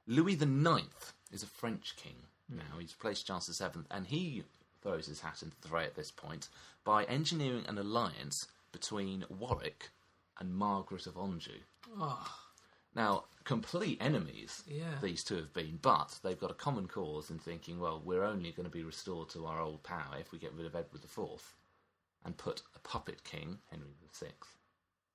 [0.07, 2.15] Louis the Ninth is a French king
[2.49, 2.79] now.
[2.79, 4.43] He's replaced Charles the Seventh, and he
[4.81, 6.47] throws his hat into the fray at this point
[6.83, 9.89] by engineering an alliance between Warwick
[10.39, 11.51] and Margaret of Anjou.
[11.99, 12.27] Oh,
[12.99, 14.99] Now, complete enemies, Yeah.
[15.01, 18.51] these two have been, but they've got a common cause in thinking, well, we're only
[18.51, 21.55] going to be restored to our old power if we get rid of Edward IV
[22.25, 24.27] and put a puppet king, Henry VI,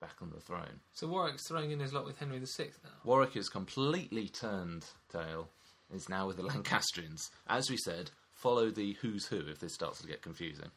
[0.01, 0.79] back on the throne.
[0.93, 2.89] so Warwick's throwing in his lot with Henry VI now.
[3.03, 5.49] Warwick has completely turned tail,
[5.93, 7.29] is now with the Lancastrians.
[7.45, 10.71] As we said, follow the who's who if this starts to get confusing.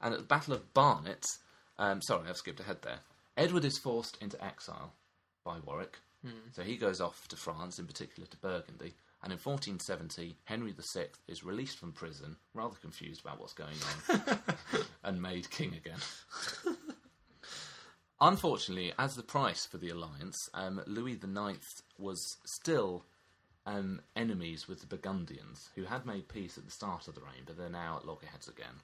[0.00, 1.26] And at the Battle of Barnet,
[1.76, 3.00] um, sorry, I've skipped ahead there.
[3.36, 4.92] Edward is forced into exile
[5.44, 5.98] by Warwick,
[6.52, 8.94] so he goes off to France, in particular to Burgundy.
[9.22, 13.76] And in 1470, Henry VI is released from prison, rather confused about what's going
[14.08, 14.38] on,
[15.04, 15.98] and made king again.
[18.20, 23.04] Unfortunately, as the price for the alliance, um, Louis IX was still
[23.66, 27.42] um, enemies with the Burgundians, who had made peace at the start of the reign,
[27.44, 28.80] but they're now at loggerheads again.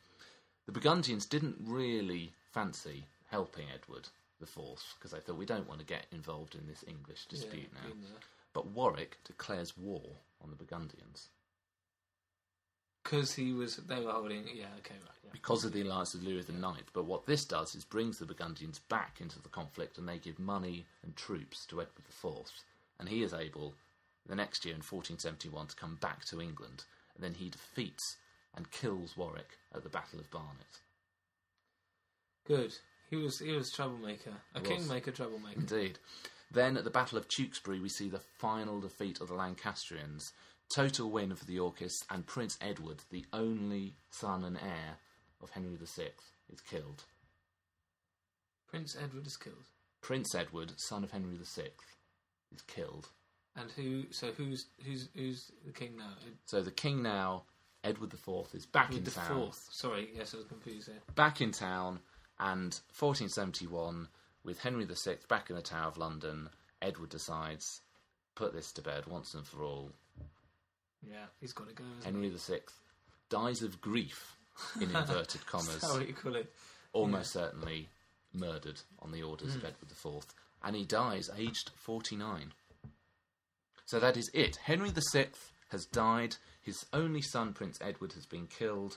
[0.67, 4.09] The Burgundians didn't really fancy helping Edward
[4.43, 7.89] IV because they thought we don't want to get involved in this English dispute Yeah,
[7.89, 7.95] now.
[8.53, 10.03] But Warwick declares war
[10.43, 11.29] on the Burgundians
[13.03, 14.45] Because he was, they were holding.
[14.55, 15.19] Yeah, okay, right.
[15.25, 15.31] Yeah.
[15.33, 16.91] because of the alliance with Louis IX.
[16.93, 20.39] But what this does is brings the Burgundians back into the conflict, and they give
[20.39, 22.51] money and troops to Edward IV,
[23.01, 23.75] and he is able
[24.27, 28.17] the next year in 1471 to come back to England, and then he defeats
[28.55, 30.81] and kills Warwick at the Battle of Barnet.
[32.47, 32.75] Good.
[33.13, 34.69] He was he was troublemaker, a was.
[34.69, 35.61] kingmaker troublemaker.
[35.61, 35.99] Indeed.
[36.51, 40.33] Then at the Battle of Tewkesbury, we see the final defeat of the Lancastrians.
[40.75, 44.97] Total win for the Yorkists, and Prince Edward, the only son and heir
[45.43, 46.05] of Henry VI,
[46.51, 47.05] is killed.
[48.67, 49.67] Prince Edward is killed,
[50.01, 51.65] Prince Edward, son of Henry VI,
[52.55, 53.09] is killed.
[53.57, 54.05] and who?
[54.11, 56.15] So who's who's who's the king now?
[56.47, 57.43] So the king now,
[57.85, 59.37] Edward IV, is back in Edward the town.
[59.37, 59.69] fourth.
[59.71, 61.03] Sorry, yes, I was confused there.
[61.15, 62.01] Back in town,
[62.43, 64.09] and 1471,
[64.45, 66.49] with Henry VI back in the Tower of London,
[66.81, 67.81] Edward decides,
[68.35, 69.93] put this to bed once and for all.
[71.09, 71.85] Yeah, he's got to go.
[72.05, 72.37] Henry he?
[72.37, 72.61] VI
[73.31, 74.37] dies of grief,
[74.77, 76.53] in inverted commas, That's how you call it.
[76.93, 77.89] almost certainly
[78.35, 79.59] murdered on the orders Hmm.
[79.59, 80.27] of Edward IV,
[80.65, 82.53] and he dies aged 49.
[83.87, 84.57] So that is it.
[84.57, 85.29] Henry VI
[85.71, 88.97] has died, his only son, Prince Edward, has been killed,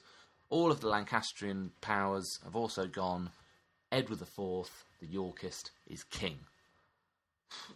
[0.49, 3.29] all of the Lancastrian powers have also gone.
[3.91, 6.39] Edward IV, the Yorkist, is king.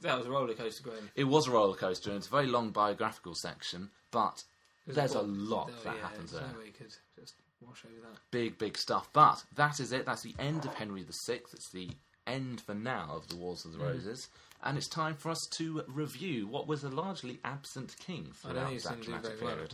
[0.01, 1.10] That was a roller coaster, Graham.
[1.15, 4.43] It was a roller coaster, and it's a very long biographical section, but
[4.88, 6.41] there's a lot that yeah, happens there.
[6.53, 8.19] No way you could just wash over that.
[8.32, 9.10] big, big stuff.
[9.13, 10.05] But that is it.
[10.05, 11.41] That's the end of Henry VI.
[11.53, 11.89] It's the
[12.27, 13.86] end for now of the Wars of the hmm.
[13.86, 14.29] Roses.
[14.63, 19.01] And it's time for us to review what was a largely absent king throughout that
[19.01, 19.67] dramatic very well.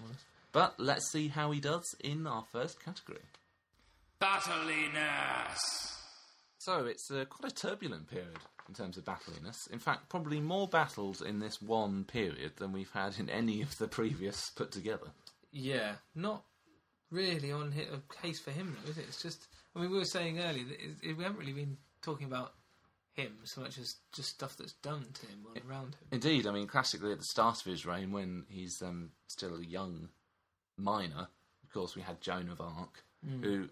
[0.56, 0.72] Period.
[0.72, 0.78] to be honest.
[0.78, 3.22] But let's see how he does in our first category.
[4.20, 5.60] Battliness.
[6.58, 9.68] So it's uh, quite a turbulent period in terms of battliness.
[9.72, 13.78] In fact, probably more battles in this one period than we've had in any of
[13.78, 15.08] the previous put together.
[15.52, 16.44] Yeah, not
[17.12, 19.06] really on hit a case for him, though, is it?
[19.08, 21.78] It's just, I mean, we were saying earlier that it, it, we haven't really been
[22.02, 22.54] talking about
[23.14, 26.08] him so much as just stuff that's done to him or around him.
[26.12, 29.64] Indeed, I mean, classically at the start of his reign, when he's um, still a
[29.64, 30.10] young
[30.78, 31.28] minor,
[31.64, 33.44] of course, we had Joan of Arc, hmm.
[33.44, 33.70] who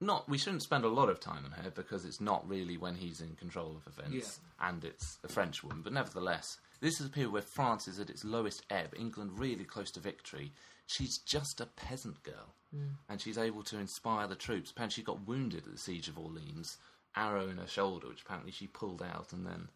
[0.00, 2.94] not we shouldn't spend a lot of time on her because it's not really when
[2.94, 5.82] he's in control of events, and it's a French woman.
[5.82, 8.94] But nevertheless, this is a period where France is at its lowest ebb.
[8.96, 10.52] England really close to victory.
[10.86, 12.92] She's just a peasant girl, hmm.
[13.08, 14.70] and she's able to inspire the troops.
[14.70, 16.78] Apparently, she got wounded at the siege of Orleans,
[17.16, 19.68] arrow in her shoulder, which apparently she pulled out and then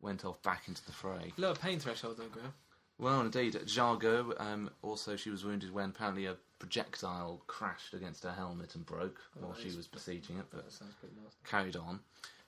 [0.00, 1.32] went off back into the fray.
[1.36, 2.54] Lower pain threshold, though, Graham.
[2.98, 4.32] Well, indeed, Jargo.
[4.40, 9.20] Um, also, she was wounded when apparently a projectile crashed against her helmet and broke
[9.38, 11.36] while she was besieging it, but That sounds nasty.
[11.44, 12.00] carried on.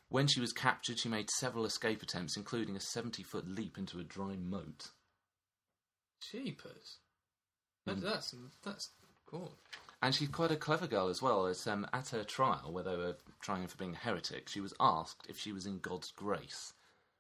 [0.09, 3.99] When she was captured, she made several escape attempts, including a 70 foot leap into
[4.01, 4.89] a dry moat.
[6.33, 6.97] Jeepers.
[7.85, 8.35] That, that's,
[8.65, 8.89] that's
[9.27, 9.53] cool.
[10.01, 11.47] And she's quite a clever girl as well.
[11.47, 14.61] As um, at her trial, where they were trying her for being a heretic, she
[14.61, 16.73] was asked if she was in God's grace,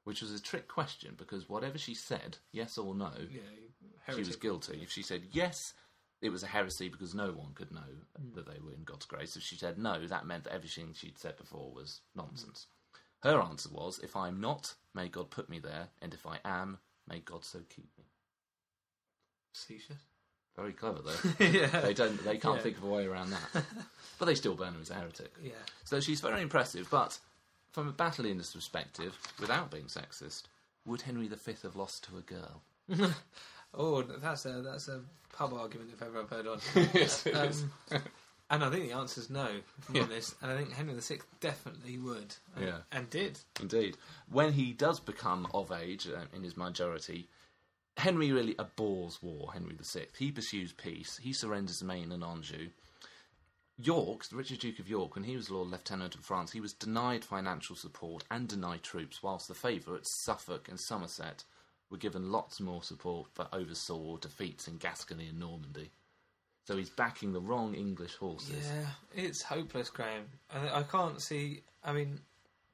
[0.08, 3.42] which was a trick question because whatever she said, yes or no, Yeah,
[4.06, 4.40] she was heretic.
[4.40, 4.80] guilty.
[4.82, 5.74] If she said yes,
[6.22, 8.34] it was a heresy because no one could know hmm.
[8.34, 9.36] that they were in God's grace.
[9.36, 12.68] If she said no, that meant that everything she'd said before was nonsense.
[13.22, 16.78] Her answer was, "If I'm not, may God put me there, and if I am,
[17.06, 18.04] may God so keep me."
[19.52, 19.98] Facetious.
[20.56, 21.44] Very clever though.
[21.44, 21.80] yeah.
[21.82, 22.24] they don't.
[22.24, 22.62] They can't Yeah.
[22.62, 23.64] think of a way around that.
[24.18, 25.34] but they still burn her as a heretic.
[25.42, 25.52] Yeah.
[25.84, 26.88] So she's very impressive.
[26.90, 27.18] But
[27.78, 30.42] from a battliness perspective, without being sexist,
[30.84, 32.62] would Henry V have lost to a girl?
[33.74, 36.58] Oh, that's a that's a pub argument if ever I've heard one.
[36.94, 37.70] yes, it Um,
[38.50, 39.44] and I think the answer is no,
[39.88, 40.04] I'm Yeah.
[40.04, 40.34] honest.
[40.40, 42.34] And I think Henry VI definitely would.
[42.56, 42.78] And, Yeah.
[42.90, 43.38] And did.
[43.60, 43.98] Indeed.
[44.30, 47.28] When he does become of age uh, in his majority,
[47.98, 50.06] Henry really abhors war, Henry VI.
[50.18, 51.18] He pursues peace.
[51.22, 52.70] He surrenders Maine and Anjou.
[53.80, 56.72] York, the Richard Duke of York, when he was Lord Lieutenant of France, he was
[56.72, 61.44] denied financial support and denied troops, whilst the favourites, Suffolk and Somerset,
[61.88, 65.90] were given lots more support but oversaw defeats in Gascony and Normandy.
[66.66, 68.68] So he's backing the wrong English horses.
[68.68, 70.24] Yeah, it's hopeless, Graham.
[70.50, 71.62] I, I can't see.
[71.82, 72.20] I mean,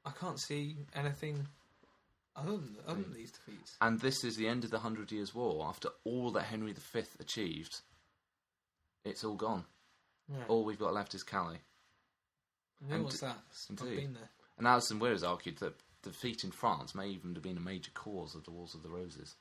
[0.05, 1.47] I can't see anything
[2.35, 3.15] Other than, other than mm.
[3.15, 3.77] these defeats.
[3.79, 5.65] And this is the end of the Hundred Years' War.
[5.67, 7.79] After all that Henry V achieved,
[9.05, 9.63] it's all gone.
[10.31, 10.43] Yeah.
[10.47, 11.59] All we've got left is Calais.
[12.81, 13.37] And and what's d- that?
[13.71, 14.29] I've been there.
[14.57, 17.91] And Alison Weir has argued that defeat in France may even have been a major
[17.93, 19.35] cause of the Wars of the Roses.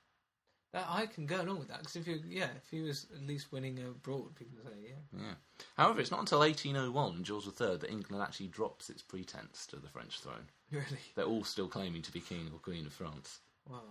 [0.73, 3.25] That, I can go along with that because if you, yeah, if he was at
[3.25, 5.21] least winning abroad, people would say, yeah.
[5.21, 5.35] Yeah.
[5.77, 9.89] However, it's not until 1801, George III, that England actually drops its pretense to the
[9.89, 10.49] French throne.
[10.73, 10.99] Really?
[11.15, 13.39] They're all still claiming to be King or Queen of France.
[13.71, 13.83] Wow.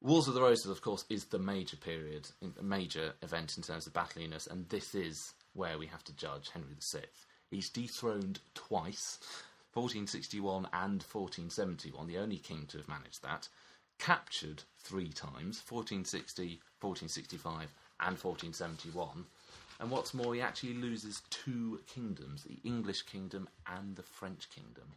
[0.00, 2.28] Wars of the Roses, of course, is the major period,
[2.58, 6.50] a major event in terms of battliness, and this is where we have to judge
[6.50, 7.04] Henry VI.
[7.50, 9.18] He's dethroned twice,
[9.74, 13.48] 1461 and 1471, the only king to have managed that.
[13.98, 19.24] Captured three times, 1460, 1465, and 1471.
[19.80, 24.94] And what's more, he actually loses two kingdoms, the English kingdom and the French kingdom.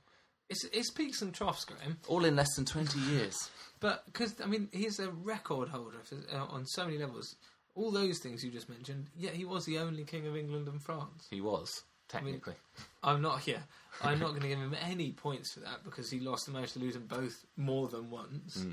[0.50, 1.98] It's, it's peaks and troughs, Graham.
[2.08, 3.36] All in less than 20 years.
[3.80, 7.36] But because I mean, he's a record holder for, uh, on so many levels.
[7.76, 9.08] All those things you just mentioned.
[9.16, 11.28] Yet he was the only king of England and France.
[11.30, 12.56] He was, technically.
[13.04, 13.64] I'm not here.
[14.02, 16.74] I'm not going to give him any points for that because he lost and managed
[16.74, 18.66] to lose them both more than once.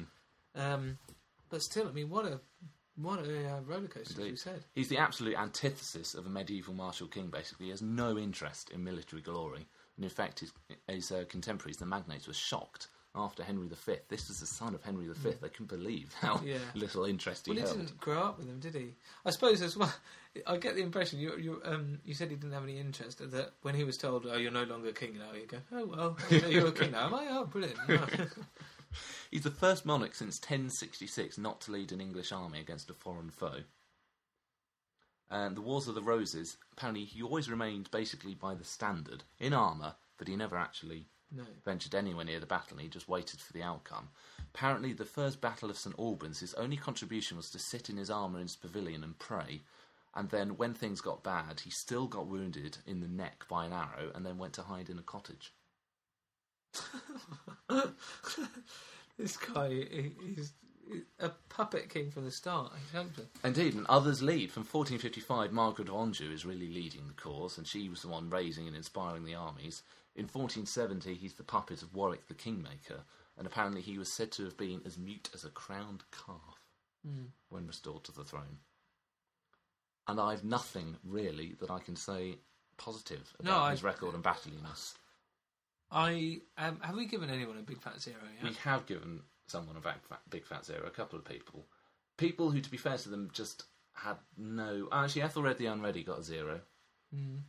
[0.54, 0.98] Um,
[1.50, 2.40] but still, I mean, what a
[2.96, 4.64] what a uh, roller coaster, as you said.
[4.74, 7.66] He's the absolute antithesis of a medieval martial king, basically.
[7.66, 9.66] He has no interest in military glory.
[9.96, 10.52] And in fact, his,
[10.88, 13.96] his uh, contemporaries, the magnates, were shocked after Henry V.
[14.08, 15.30] This is the son of Henry V.
[15.40, 16.58] They couldn't believe how Yeah.
[16.74, 18.94] little interest he Well, he didn't grow up with him, did he?
[19.24, 19.92] I suppose as well.
[20.46, 23.52] I get the impression you you um you said he didn't have any interest that
[23.62, 26.16] when he was told, "Oh, you're no longer king now," you go, "Oh well,
[26.50, 27.26] you're a king now." Am I?
[27.30, 27.78] Oh, brilliant.
[29.30, 33.30] He's the first monarch since 1066 not to lead an English army against a foreign
[33.30, 33.60] foe.
[35.30, 39.54] And the Wars of the Roses, apparently, he always remained basically by the standard, in
[39.54, 41.44] armour, but he never actually no.
[41.64, 44.08] ventured anywhere near the battle and he just waited for the outcome.
[44.54, 48.10] Apparently, the first Battle of St Albans, his only contribution was to sit in his
[48.10, 49.62] armour in his pavilion and pray.
[50.14, 53.72] And then, when things got bad, he still got wounded in the neck by an
[53.72, 55.54] arrow and then went to hide in a cottage.
[59.18, 60.52] This guy, he's
[61.20, 62.72] a puppet king from the start.
[63.44, 64.50] Indeed, and others lead.
[64.50, 68.30] From 1455, Margaret of Anjou is really leading the cause, and she was the one
[68.30, 69.82] raising and inspiring the armies.
[70.14, 73.00] In 1470, he's the puppet of Warwick the Kingmaker,
[73.38, 76.58] and apparently he was said to have been as mute as a crowned calf
[77.48, 78.58] when restored to the throne.
[80.06, 82.36] And I've nothing really that I can say
[82.76, 84.94] positive No, about I- his record and battliness.
[85.90, 88.48] I um, have we given anyone a big fat zero yet?
[88.50, 91.66] We have given someone a big fat, big fat zero, a couple of people.
[92.16, 94.88] People who, to be fair to them, just had no.
[94.90, 96.60] Actually, Ethelred the Unready got a zero.
[97.14, 97.40] Mm.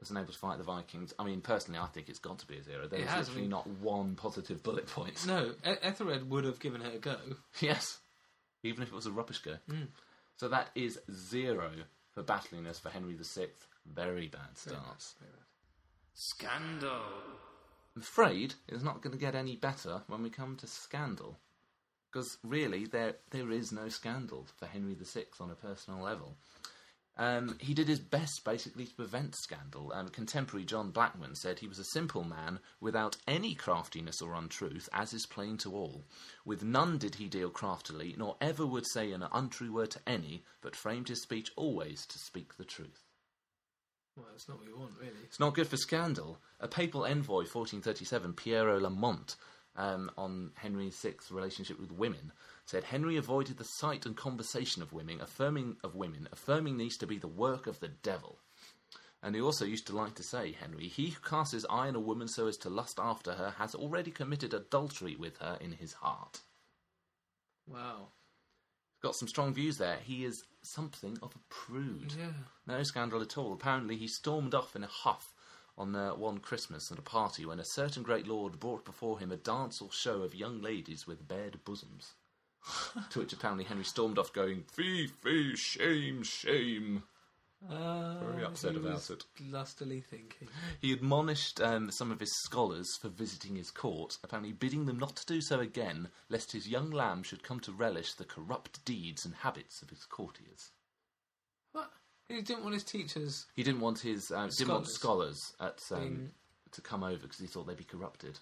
[0.00, 1.12] Was unable to fight the Vikings.
[1.18, 2.88] I mean, personally, I think it's got to be a zero.
[2.88, 5.26] There's has, I literally mean- not one positive bullet point.
[5.26, 7.16] No, e- Ethelred would have given it a go.
[7.60, 7.98] yes,
[8.62, 9.56] even if it was a rubbish go.
[9.70, 9.88] Mm.
[10.38, 11.70] So that is zero
[12.12, 13.48] for battliness for Henry VI.
[13.86, 15.16] Very bad starts.
[16.14, 17.02] Scandal.
[17.96, 21.36] I'm afraid it's not going to get any better when we come to scandal.
[22.10, 26.36] Because really, there there is no scandal for Henry VI on a personal level.
[27.20, 29.92] Um, he did his best, basically, to prevent scandal.
[29.92, 34.88] Um, contemporary John Blackman said he was a simple man without any craftiness or untruth,
[34.90, 36.06] as is plain to all.
[36.46, 40.44] With none did he deal craftily, nor ever would say an untrue word to any,
[40.62, 43.04] but framed his speech always to speak the truth.
[44.16, 45.12] Well, that's not what we want, really.
[45.24, 46.38] It's not good for scandal.
[46.58, 49.34] A papal envoy, 1437, Piero del Monte,
[49.76, 52.32] um, on Henry VI's relationship with women,
[52.70, 57.04] said Henry avoided the sight and conversation of women, affirming of women, affirming these to
[57.04, 58.38] be the work of the devil.
[59.24, 61.96] And he also used to like to say, Henry, he who casts his eye on
[61.96, 65.72] a woman so as to lust after her has already committed adultery with her in
[65.72, 66.42] his heart.
[67.66, 68.10] Wow.
[69.02, 69.98] Got some strong views there.
[70.04, 72.14] He is something of a prude.
[72.16, 72.34] Yeah.
[72.68, 73.52] No scandal at all.
[73.52, 75.34] Apparently, he stormed off in a huff
[75.76, 79.32] on uh, one Christmas at a party when a certain great lord brought before him
[79.32, 82.14] a dance or show of young ladies with bared bosoms.
[83.10, 87.02] To which apparently Henry stormed off, going, Fee, fee, shame, shame.
[87.70, 89.24] Uh, Very upset about it.
[89.50, 90.48] Lustily thinking.
[90.80, 95.16] He admonished um, some of his scholars for visiting his court, apparently bidding them not
[95.16, 99.26] to do so again, lest his young lamb should come to relish the corrupt deeds
[99.26, 100.70] and habits of his courtiers.
[101.72, 101.90] What?
[102.28, 103.44] He didn't want his teachers.
[103.56, 105.42] He didn't want his uh, didn't want Scholars.
[105.50, 105.54] scholars
[105.90, 106.30] at um, Being-
[106.72, 108.38] to come over because he thought they'd be corrupted.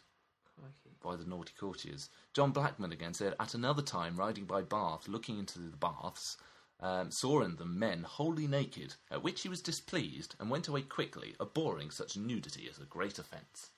[0.57, 0.88] Crikey.
[1.03, 2.11] By the naughty courtiers.
[2.35, 6.37] John Blackman again said, At another time, riding by Bath, looking into the baths,
[6.81, 10.83] um, saw in them men wholly naked, at which he was displeased, and went away
[10.83, 13.71] quickly, abhorring such nudity as a great offence.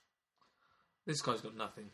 [1.07, 1.91] This guy's got nothing.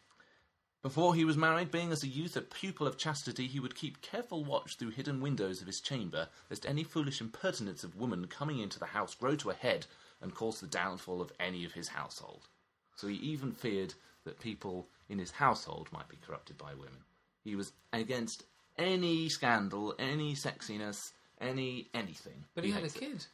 [0.83, 4.03] Before he was married, being as a youth a pupil of chastity, he would keep
[4.03, 8.59] careful watch through hidden windows of his chamber, lest any foolish impertinence of woman coming
[8.59, 9.87] into the house grow to a head
[10.21, 12.49] and cause the downfall of any of his household.
[12.95, 17.05] So he even feared that people in his household might be corrupted by women.
[17.45, 18.45] He was against
[18.77, 22.45] any scandal, any sexiness, any anything.
[22.55, 22.95] But he had a it.
[22.95, 23.25] kid.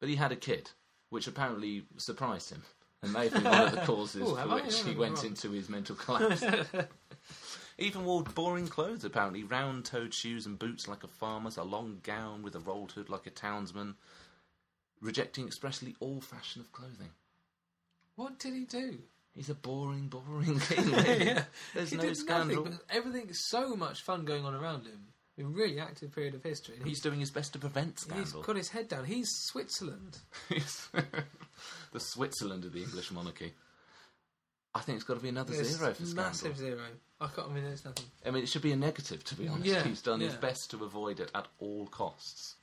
[0.00, 0.70] But he had a kid,
[1.10, 2.62] which apparently surprised him.
[3.02, 5.24] And may have been one of the causes Oh, for which Oh, he went right.
[5.24, 6.42] into his mental collapse.
[7.78, 9.42] Even wore boring clothes, apparently.
[9.42, 13.08] Round toed shoes and boots like a farmer's, a long gown with a rolled hood
[13.10, 13.96] like a townsman,
[15.00, 17.10] rejecting expressly all fashion of clothing.
[18.16, 18.98] What did he do?
[19.34, 20.86] He's a boring, boring king.
[20.92, 21.34] really.
[21.74, 22.64] There's he no did scandal.
[22.64, 25.06] Nothing, but everything's so much fun going on around him.
[25.36, 26.76] A really active period of history.
[26.76, 28.20] And He's doing his best to prevent scandal.
[28.20, 28.46] he's scandal.
[28.46, 29.04] got his head down.
[29.04, 30.18] He's Switzerland.
[30.48, 30.88] He's
[31.92, 33.52] the Switzerland of the English monarchy.
[34.76, 36.24] I think it's got to be another There's zero for scandal.
[36.24, 36.82] massive zero.
[37.20, 37.48] I can't.
[37.48, 38.04] I mean, there's nothing.
[38.24, 39.66] I mean, it should be a negative, to be honest.
[39.66, 42.54] Yeah, He's done his best to avoid it at all costs.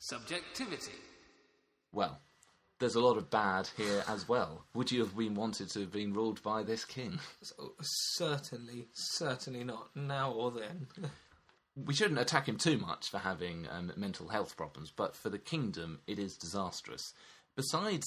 [0.00, 0.92] Subjectivity.
[1.92, 2.18] Well,
[2.78, 4.64] there's a lot of bad here as well.
[4.74, 7.18] Would you have been wanted to have been ruled by this king?
[7.42, 10.88] So, certainly, certainly not now or then.
[11.76, 15.38] We shouldn't attack him too much for having um, mental health problems, but for the
[15.38, 17.12] kingdom, it is disastrous.
[17.56, 18.04] Besides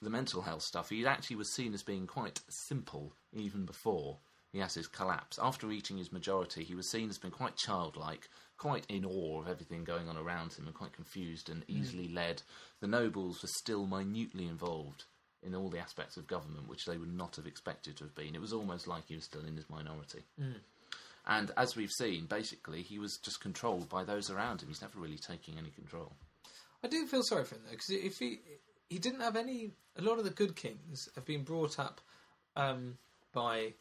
[0.00, 4.18] the mental health stuff, he actually was seen as being quite simple even before
[4.52, 5.38] he has his collapse.
[5.42, 8.28] After reaching his majority, he was seen as being quite childlike,
[8.58, 12.42] quite in awe of everything going on around him, and quite confused and easily led.
[12.80, 15.04] The nobles were still minutely involved
[15.42, 18.34] in all the aspects of government, which they would not have expected to have been.
[18.34, 20.24] It was almost like he was still in his minority.
[21.26, 24.68] And as we've seen, basically, he was just controlled by those around him.
[24.68, 26.12] He's never really taking any control.
[26.82, 28.40] I do feel sorry for him though, because if he
[28.88, 32.00] he didn't have any, a lot of the good kings have been brought up
[32.56, 32.96] um,
[33.32, 33.74] by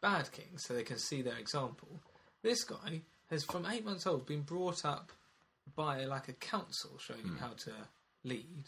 [0.00, 2.00] bad kings, so they can see their example.
[2.42, 5.12] This guy has, from eight months old, been brought up
[5.74, 7.44] by like a council showing him hmm.
[7.44, 7.72] how to
[8.22, 8.64] lead.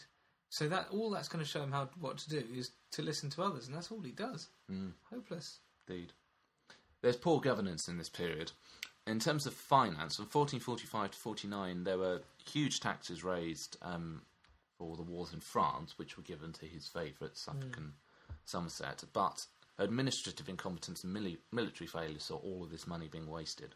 [0.49, 3.29] So that all that's going to show him how what to do is to listen
[3.31, 4.47] to others, and that's all he does.
[4.69, 4.89] Hmm.
[5.09, 5.59] Hopeless.
[5.87, 6.13] Indeed.
[7.01, 8.51] There's poor governance in this period.
[9.05, 14.21] In terms of finance, from 1445 to 49, there were huge taxes raised um,
[14.77, 18.33] for the wars in France, which were given to his favourite Suffolk and hmm.
[18.45, 19.03] Somerset.
[19.13, 19.45] But
[19.79, 23.75] administrative incompetence and mili- military failure saw all of this money being wasted.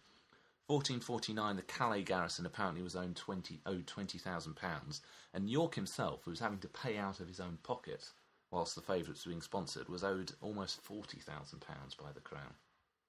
[0.72, 5.01] 1449, the Calais garrison apparently was owed twenty owed twenty thousand pounds,
[5.34, 8.09] and York himself, who was having to pay out of his own pocket
[8.51, 12.53] whilst the favourites were being sponsored, was owed almost forty thousand pounds by the crown.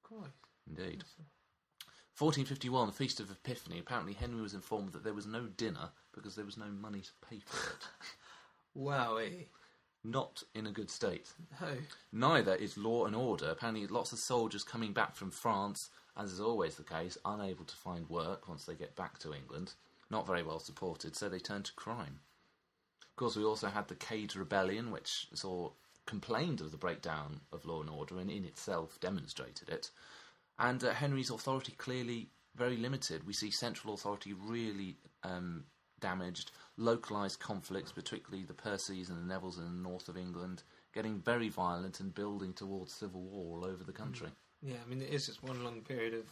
[0.02, 0.32] Christ.
[0.68, 1.04] Indeed.
[2.18, 3.78] 1451, the Feast of Epiphany.
[3.78, 7.28] Apparently, Henry was informed that there was no dinner because there was no money to
[7.28, 7.86] pay for it.
[8.76, 9.46] Wowie.
[10.05, 11.32] Not in a good state.
[11.61, 11.76] No.
[12.12, 13.50] Neither is law and order.
[13.50, 17.76] Apparently, lots of soldiers coming back from France, as is always the case, unable to
[17.76, 19.74] find work once they get back to England.
[20.11, 22.20] Not very well supported, so they turn to crime.
[23.03, 25.70] Of course, we also had the Cade Rebellion, which saw
[26.07, 29.90] complained of the breakdown of law and order and in itself demonstrated it.
[30.59, 33.26] And uh, Henry's authority clearly very limited.
[33.26, 35.64] We see central authority really um,
[36.03, 41.18] damaged, localised conflicts, particularly the Percys and the Nevilles in the north of England, getting
[41.18, 44.28] very violent and building towards civil war all over the country.
[44.28, 44.32] Mm.
[44.62, 46.26] Yeah, I mean, it is just one long period of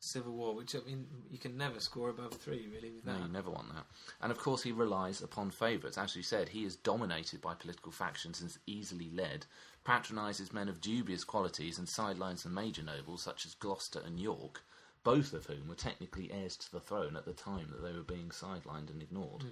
[0.00, 3.28] civil war, which I mean, you can never score above three, really, with No, you
[3.28, 3.84] never want that.
[4.22, 5.98] And of course, he relies upon favourites.
[5.98, 9.46] As you said, he is dominated by political factions and is easily led,
[9.84, 14.62] patronises men of dubious qualities, and sidelines the major nobles such as Gloucester and York,
[15.02, 18.04] both of whom were technically heirs to the throne at the time that they were
[18.04, 19.48] being sidelined and ignored, hmm.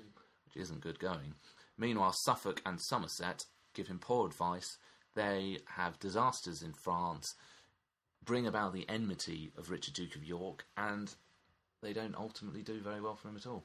[0.47, 1.35] which isn't good going.
[1.77, 3.45] Meanwhile, Suffolk and Somerset
[3.75, 4.79] give him poor advice.
[5.15, 7.35] They have disasters in France,
[8.25, 11.15] bring about the enmity of Richard Duke of York, and
[11.83, 13.65] they don't ultimately do very well for him at all.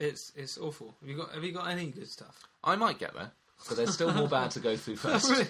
[0.00, 0.94] It's it's awful.
[1.00, 2.42] Have you got Have you got any good stuff?
[2.62, 3.30] I might get there,
[3.68, 5.30] but there's still more bad to go through first.
[5.30, 5.46] Really?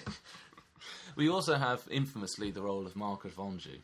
[1.15, 3.79] We also have infamously the role of Margaret of Anjou.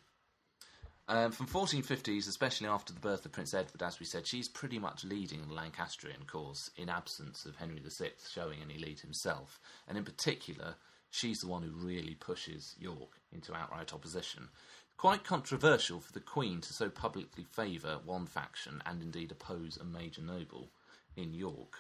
[1.07, 4.79] Um, from 1450s, especially after the birth of Prince Edward, as we said, she's pretty
[4.79, 9.59] much leading the Lancastrian cause in absence of Henry VI showing any lead himself.
[9.87, 10.75] And in particular,
[11.09, 14.49] she's the one who really pushes York into outright opposition.
[14.95, 19.83] Quite controversial for the Queen to so publicly favour one faction and indeed oppose a
[19.83, 20.69] major noble
[21.15, 21.79] in York.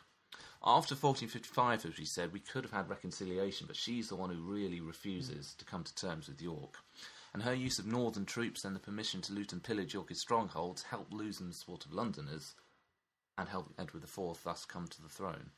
[0.63, 4.41] After 1455, as we said, we could have had reconciliation, but she's the one who
[4.41, 6.77] really refuses to come to terms with York.
[7.33, 10.83] And her use of northern troops and the permission to loot and pillage York's strongholds
[10.83, 12.55] helped loosen the support of Londoners
[13.37, 15.51] and helped Edward IV thus come to the throne.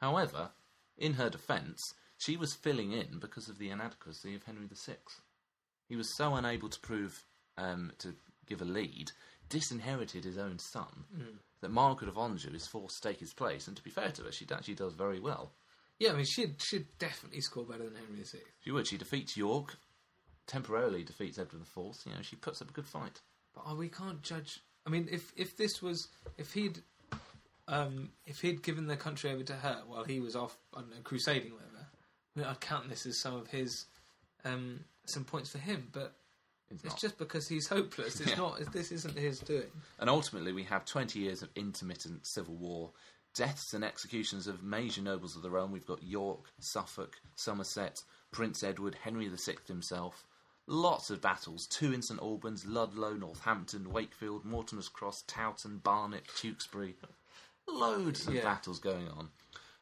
[0.00, 0.50] However,
[0.96, 1.80] in her defence,
[2.16, 4.94] she was filling in because of the inadequacy of Henry VI.
[5.88, 7.24] he was so unable to prove
[7.58, 8.14] um, to
[8.46, 9.10] give a lead,
[9.48, 11.04] disinherited his own son,
[11.60, 13.68] that Margaret of Anjou is forced to take his place.
[13.68, 15.52] And to be fair to her, she actually does very well.
[15.98, 18.38] Yeah, I mean, she'd, she'd definitely score better than Henry VI.
[18.64, 18.88] She would.
[18.88, 19.76] She defeats York,
[20.46, 21.94] temporarily defeats Edward IV.
[22.06, 23.20] You know, she puts up a good fight.
[23.54, 24.60] But oh, we can't judge.
[24.86, 26.80] I mean, if if this was if he'd
[27.68, 30.90] um, if he'd given the country over to her while he was off, I don't
[30.90, 31.86] know, crusading, whatever,
[32.36, 33.86] I mean, I'd count this as some of his
[34.44, 35.88] um, some points for him.
[35.92, 36.14] But
[36.70, 38.20] It's it's just because he's hopeless.
[38.20, 38.36] It's Yeah.
[38.36, 38.72] not.
[38.72, 39.70] This isn't his doing.
[40.00, 42.90] And ultimately, we have 20 years of intermittent civil war.
[43.34, 45.72] Deaths and executions of major nobles of the realm.
[45.72, 47.96] We've got York, Suffolk, Somerset,
[48.30, 50.26] Prince Edward, Henry VI himself.
[50.66, 51.66] Lots of battles.
[51.66, 56.94] Two in St Albans, Ludlow, Northampton, Wakefield, Mortimer's Cross, Towton, Barnet, Tewkesbury.
[57.66, 58.44] Loads of Yeah.
[58.44, 59.30] battles going on.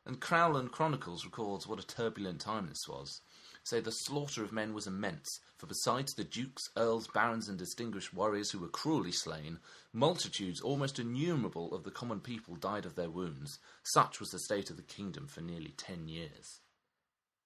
[0.06, 3.20] And Crowland Chronicles records what a turbulent time this was.
[3.62, 5.28] Say the slaughter of men was immense,
[5.58, 9.60] for besides the dukes, earls, barons, and distinguished warriors who were cruelly slain,
[9.92, 13.58] multitudes almost innumerable of the common people died of their wounds.
[13.82, 16.60] Such was the state of the kingdom for nearly ten years.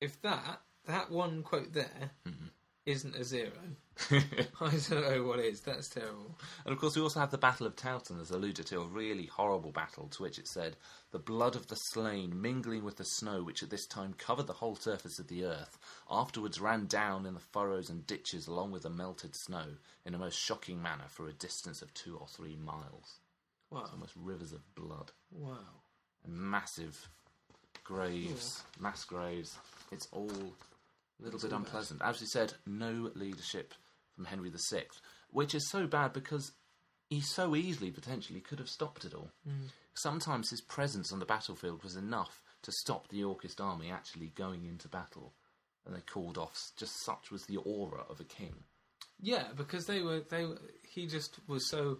[0.00, 2.46] If that that one quote there Mm-hmm.
[2.86, 3.50] Not a zero,
[4.10, 5.60] I don't know what is.
[5.60, 6.36] That's terrible.
[6.64, 9.26] And of course, we also have the Battle of Towton, as alluded to, a really
[9.26, 10.76] horrible battle to which it said,
[11.10, 14.52] The blood of the slain mingling with the snow which at this time covered the
[14.52, 15.78] whole surface of the earth,
[16.10, 19.64] afterwards ran down in the furrows and ditches along with the melted snow
[20.04, 23.20] in a most shocking manner for a distance of two or three miles.
[23.70, 23.88] Wow.
[23.92, 25.56] Almost rivers of blood Wow.
[26.24, 27.08] and massive
[27.82, 29.56] graves, mass graves.
[29.90, 30.30] It's all
[31.20, 31.66] a little bit all bad.
[31.66, 32.02] unpleasant.
[32.02, 33.74] As we said, no leadership
[34.14, 34.84] from Henry VI,
[35.30, 36.52] which is so bad because
[37.10, 39.30] he so easily potentially could have stopped it all.
[39.48, 39.68] Mm.
[39.94, 44.64] Sometimes his presence on the battlefield was enough to stop the Yorkist army actually going
[44.64, 45.32] into battle,
[45.86, 46.72] and they called off.
[46.76, 48.54] Just such was the aura of a king.
[49.20, 51.98] Yeah, because they were they were, he just was so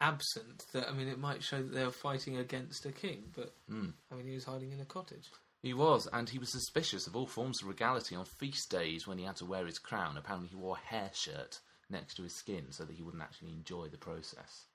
[0.00, 3.54] absent that I mean it might show that they were fighting against a king, but
[3.68, 3.90] hmm.
[4.10, 5.30] I mean he was hiding in a cottage.
[5.64, 9.16] He was, and he was suspicious of all forms of regality on feast days when
[9.16, 10.18] he had to wear his crown.
[10.18, 13.54] Apparently, he wore a hair shirt next to his skin so that he wouldn't actually
[13.54, 14.66] enjoy the process.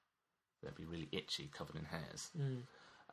[0.63, 2.31] They'd be really itchy, covered in hairs.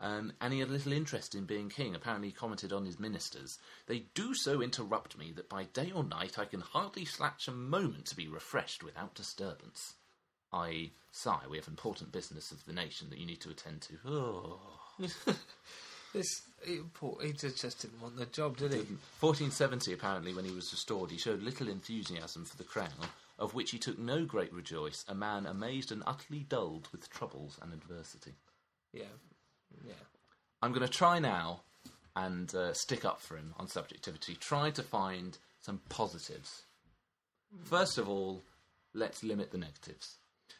[0.00, 1.94] Um, and he had little interest in being king.
[1.94, 6.02] Apparently, he commented on his ministers They do so interrupt me that by day or
[6.02, 9.96] night I can hardly snatch a moment to be refreshed without disturbance.
[10.50, 13.98] I sigh, we have important business of the nation that you need to attend to.
[14.06, 14.60] Oh.
[16.16, 18.78] This he, poor, he just, just didn't want the job, did he?
[19.20, 22.90] 1470, apparently, when he was restored, he showed little enthusiasm for the crown,
[23.38, 27.58] of which he took no great rejoice, a man amazed and utterly dulled with troubles
[27.62, 28.32] and adversity.
[28.92, 29.04] Yeah,
[29.86, 29.92] yeah.
[30.62, 31.60] I'm going to try now
[32.14, 36.62] and uh, stick up for him on subjectivity, try to find some positives.
[37.64, 38.42] First of all,
[38.94, 40.16] let's limit the negatives.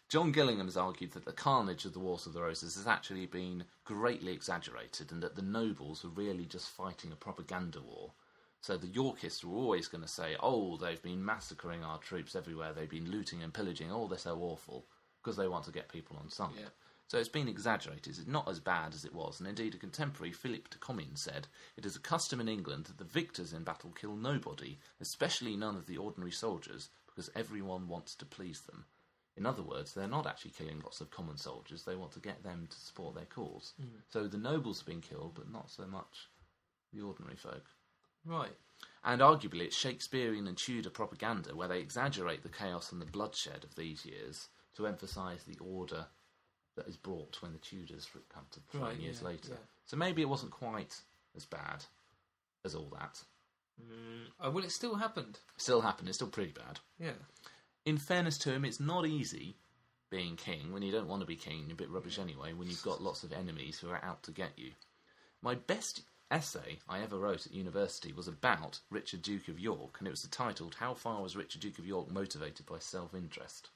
[0.08, 3.26] John Gillingham has argued that the carnage of the Wars of the Roses has actually
[3.26, 8.12] been greatly exaggerated and that the nobles were really just fighting a propaganda war.
[8.60, 12.72] So the Yorkists were always going to say, oh, they've been massacring our troops everywhere,
[12.72, 14.86] they've been looting and pillaging, oh, they're so awful,
[15.20, 16.50] because they want to get people on side.
[16.56, 16.68] Yeah.
[17.08, 18.18] So it's been exaggerated.
[18.18, 21.48] It's not as bad as it was, and indeed a contemporary, Philip de Comines, said,
[21.76, 25.76] It is a custom in England that the victors in battle kill nobody, especially none
[25.76, 28.84] of the ordinary soldiers, because everyone wants to please them.
[29.36, 32.42] In other words, they're not actually killing lots of common soldiers, they want to get
[32.42, 33.74] them to support their cause.
[33.78, 33.98] Hmm.
[34.08, 36.28] So the nobles have been killed, but not so much
[36.92, 37.64] the ordinary folk.
[38.24, 38.56] Right.
[39.04, 43.62] And arguably, it's Shakespearean and Tudor propaganda where they exaggerate the chaos and the bloodshed
[43.64, 46.06] of these years to emphasise the order
[46.76, 49.48] that is brought when the Tudors come to throne Right, years yeah, later.
[49.50, 49.56] yeah.
[49.86, 51.00] So maybe it wasn't quite
[51.36, 51.84] as bad
[52.64, 53.22] as all that.
[53.80, 54.24] Hmm.
[54.40, 55.38] Oh, well, it still happened.
[55.58, 56.80] Still happened, it's still pretty bad.
[56.98, 57.12] Yeah.
[57.86, 59.54] In fairness to him, it's not easy
[60.10, 62.68] being king when you don't want to be king, you're a bit rubbish anyway, when
[62.68, 64.72] you've got lots of enemies who are out to get you.
[65.40, 70.08] My best essay I ever wrote at university was about Richard Duke of York, and
[70.08, 73.70] it was titled How Far Was Richard Duke of York Motivated by Self Interest?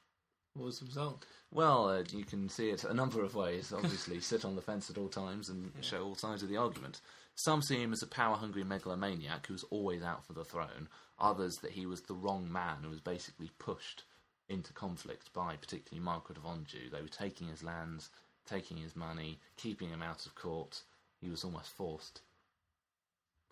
[0.60, 1.24] What was the result?
[1.50, 3.72] Well, uh, you can see it a number of ways.
[3.76, 7.00] Obviously, sit on the fence at all times and show all sides of the argument.
[7.34, 10.90] Some see him as a power hungry megalomaniac who was always out for the throne.
[11.18, 14.04] Others that he was the wrong man who was basically pushed
[14.50, 16.90] into conflict by particularly Margaret of Anjou.
[16.90, 18.10] They were taking his lands,
[18.46, 20.82] taking his money, keeping him out of court.
[21.22, 22.20] He was almost forced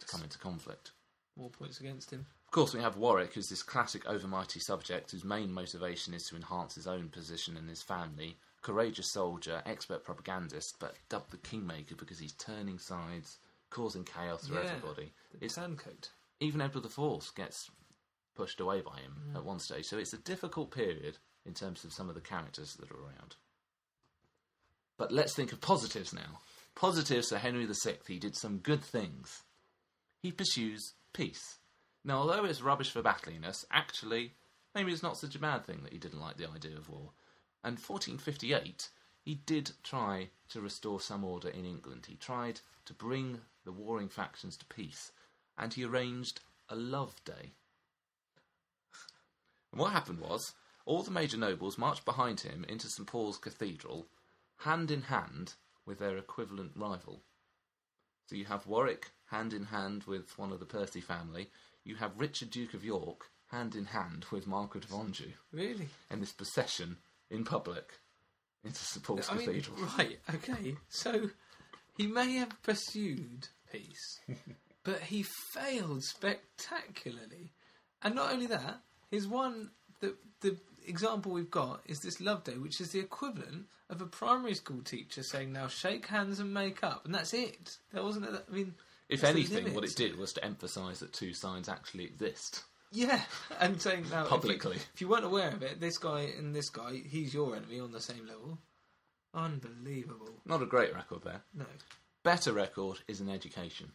[0.00, 0.90] to come into conflict.
[1.38, 2.26] More points against him.
[2.48, 6.36] Of course, we have Warwick, who's this classic overmighty subject whose main motivation is to
[6.36, 8.38] enhance his own position and his family.
[8.62, 13.36] Courageous soldier, expert propagandist, but dubbed the Kingmaker because he's turning sides,
[13.68, 14.60] causing chaos for Yeah.
[14.70, 15.12] everybody.
[15.42, 16.08] It's turncoat.
[16.40, 17.68] even Edward IV gets
[18.34, 19.36] pushed away by him mm.
[19.36, 19.84] at one stage.
[19.84, 23.36] So it's a difficult period in terms of some of the characters that are around.
[24.96, 26.40] But let's think of positives now.
[26.74, 27.98] Positives for Henry VI.
[28.06, 29.42] He did some good things.
[30.22, 31.57] He pursues peace.
[32.08, 34.32] Now, although it's rubbish for battliness, actually,
[34.74, 37.10] maybe it's not such a bad thing that he didn't like the idea of war.
[37.62, 38.88] And 1458,
[39.20, 42.06] he did try to restore some order in England.
[42.08, 45.12] He tried to bring the warring factions to peace,
[45.58, 46.40] and he arranged
[46.70, 47.52] a love day.
[49.72, 50.54] And what happened was,
[50.86, 54.08] all the major nobles marched behind him into St Paul's Cathedral,
[54.60, 57.20] hand in hand with their equivalent rival.
[58.28, 61.50] So you have Warwick hand in hand with one of the Percy family.
[61.84, 65.88] You have Richard Duke of York hand in hand with Margaret of Anjou Really?
[66.10, 66.96] in this procession
[67.30, 67.92] in public
[68.64, 69.76] into St Paul's I mean, Cathedral.
[69.98, 70.76] right, okay.
[70.88, 71.30] So
[71.96, 74.20] he may have pursued peace,
[74.84, 75.24] but he
[75.54, 77.52] failed spectacularly.
[78.02, 79.70] And not only that, his one
[80.00, 80.56] the the
[80.86, 84.82] example we've got is this love day, which is the equivalent of a primary school
[84.82, 87.78] teacher saying, "Now shake hands and make up," and that's it.
[87.92, 88.26] There wasn't.
[88.26, 88.74] A, I mean,
[89.08, 92.64] If that's anything, what it did was to emphasise that two sides actually exist.
[92.90, 93.20] Yeah,
[93.60, 94.76] and saying now if you- Publicly.
[94.94, 97.92] If you, weren't aware of it, this guy and this guy, he's your enemy on
[97.92, 98.58] the same level.
[99.34, 100.30] Unbelievable.
[100.46, 101.42] Not a great record there.
[101.54, 101.66] No.
[102.22, 103.92] Better record is in education.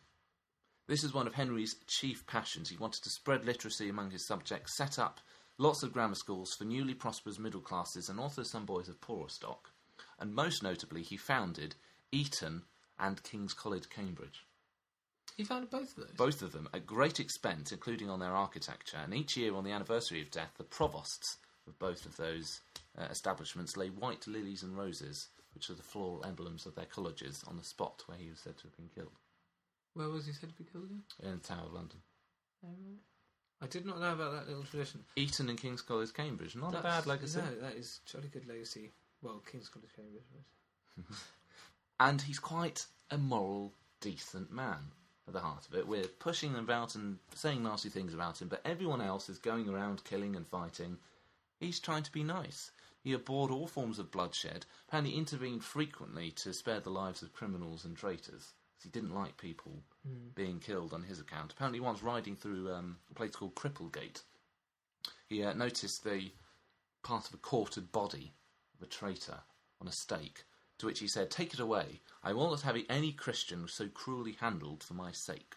[0.87, 2.69] This is one of Henry's chief passions.
[2.69, 5.19] He wanted to spread literacy among his subjects, set up
[5.57, 9.29] lots of grammar schools for newly prosperous middle classes and also some boys of poorer
[9.29, 9.71] stock.
[10.19, 11.75] And most notably, he founded
[12.11, 12.63] Eton
[12.99, 14.45] and King's College, Cambridge.
[15.35, 16.15] He founded both of those.
[16.15, 18.97] Both of them at great expense, including on their architecture.
[19.03, 22.61] And each year, on the anniversary of death, the provosts of both of those
[22.97, 27.43] uh, establishments lay white lilies and roses, which are the floral emblems of their colleges,
[27.47, 29.17] on the spot where he was said to have been killed,
[29.95, 31.27] Where was he said to be killed in?
[31.27, 31.99] in the Tower of London.
[33.61, 35.03] I did not know about that little tradition.
[35.15, 36.55] Eton and King's College, Cambridge.
[36.55, 37.39] Not a That's- bad legacy.
[37.39, 38.91] No, that is jolly good legacy.
[39.21, 40.23] Well, King's College, Cambridge.
[41.99, 43.71] And he's quite a moral,
[44.01, 44.91] decent man
[45.27, 45.87] at the heart of it.
[45.87, 49.69] We're pushing him about and saying nasty things about him, but everyone else is going
[49.69, 50.97] around killing and fighting.
[51.59, 52.71] He's trying to be nice.
[53.03, 57.85] He abhorred all forms of bloodshed, apparently intervened frequently to spare the lives of criminals
[57.85, 58.53] and traitors.
[58.81, 59.83] He didn't like people
[60.35, 61.53] being killed on his account.
[61.53, 64.23] Apparently, once riding through um, a place called Cripplegate,
[65.27, 66.31] he uh, noticed the
[67.01, 68.33] part of a quartered body
[68.75, 69.39] of a traitor
[69.79, 70.43] on a stake,
[70.79, 72.01] to which he said, Take it away.
[72.23, 75.55] I will not have any Christian so cruelly handled for my sake.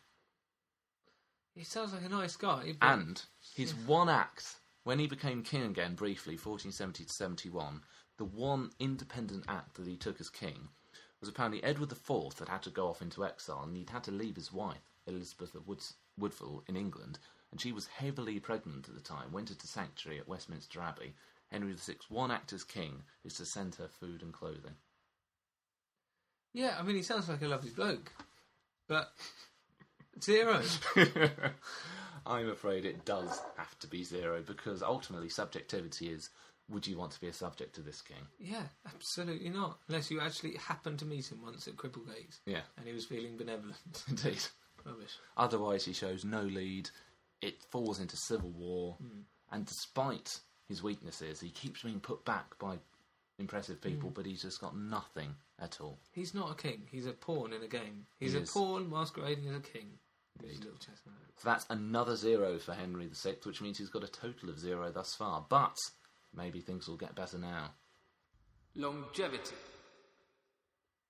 [1.55, 2.75] He sounds like a nice guy.
[2.79, 7.83] But And his one act, when he became king again briefly, 1470 to 71,
[8.19, 10.69] the one independent act that he took as king
[11.21, 14.11] was apparently Edward IV had had to go off into exile and he'd had to
[14.11, 17.19] leave his wife, Elizabeth of Woods, Woodville, in England,
[17.51, 21.15] and she was heavily pregnant at the time, went into sanctuary at Westminster Abbey.
[21.51, 24.77] Henry VI's one act as king is to send her food and clothing.
[26.57, 28.11] Yeah, I mean, he sounds like a lovely bloke.
[28.89, 29.13] But
[30.23, 30.63] zero.
[32.27, 36.31] I'm afraid it does have to be zero because ultimately subjectivity is
[36.71, 38.27] would you want to be a subject to this king?
[38.41, 39.79] yeah, absolutely not.
[39.87, 43.37] Unless you actually happened to meet him once at Cripplegate Yeah, and he was feeling
[43.37, 44.03] benevolent.
[44.09, 44.43] indeed.
[44.85, 45.19] Rubbish.
[45.37, 46.89] Otherwise, he shows no lead.
[47.43, 49.21] It falls into civil war, hmm.
[49.53, 52.79] and despite his weaknesses, he keeps being put back by
[53.39, 54.15] impressive people, hmm.
[54.15, 55.99] but he's just got nothing at all.
[56.13, 56.83] He's not a king.
[56.91, 58.07] He's a pawn in a game.
[58.19, 58.51] He's He a is.
[58.51, 59.89] pawn masquerading as a king.
[60.43, 61.15] He's a little chestnut.
[61.39, 64.91] So that's another zero for Henry VI, which means he's got a total of zero
[64.93, 65.45] thus far.
[65.49, 65.77] But
[66.35, 67.71] maybe things will get better now.
[68.75, 69.55] Longevity.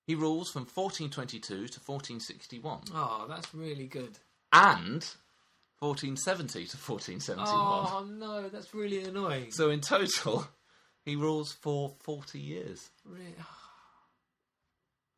[0.07, 4.19] He rules from 1422 to 1461 Oh, ah, that's really good.
[4.53, 5.05] and
[5.81, 7.49] 1470 to 1471.
[7.49, 9.51] Oh ah, no, that's really annoying.
[9.51, 10.47] So in total,
[11.05, 12.89] he rules for 40 years.
[13.05, 13.56] Really, ah,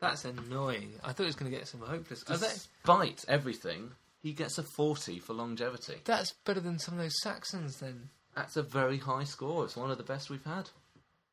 [0.00, 0.92] that's annoying.
[1.04, 2.22] I thought he was going to get some hopeless.
[2.28, 3.90] Are they, Despite everything,
[4.22, 5.96] he gets a 40 for longevity.
[6.04, 7.78] that's better than some of those Saxons.
[7.80, 9.64] Then That's a very high score.
[9.64, 10.70] It's one of the best we've had.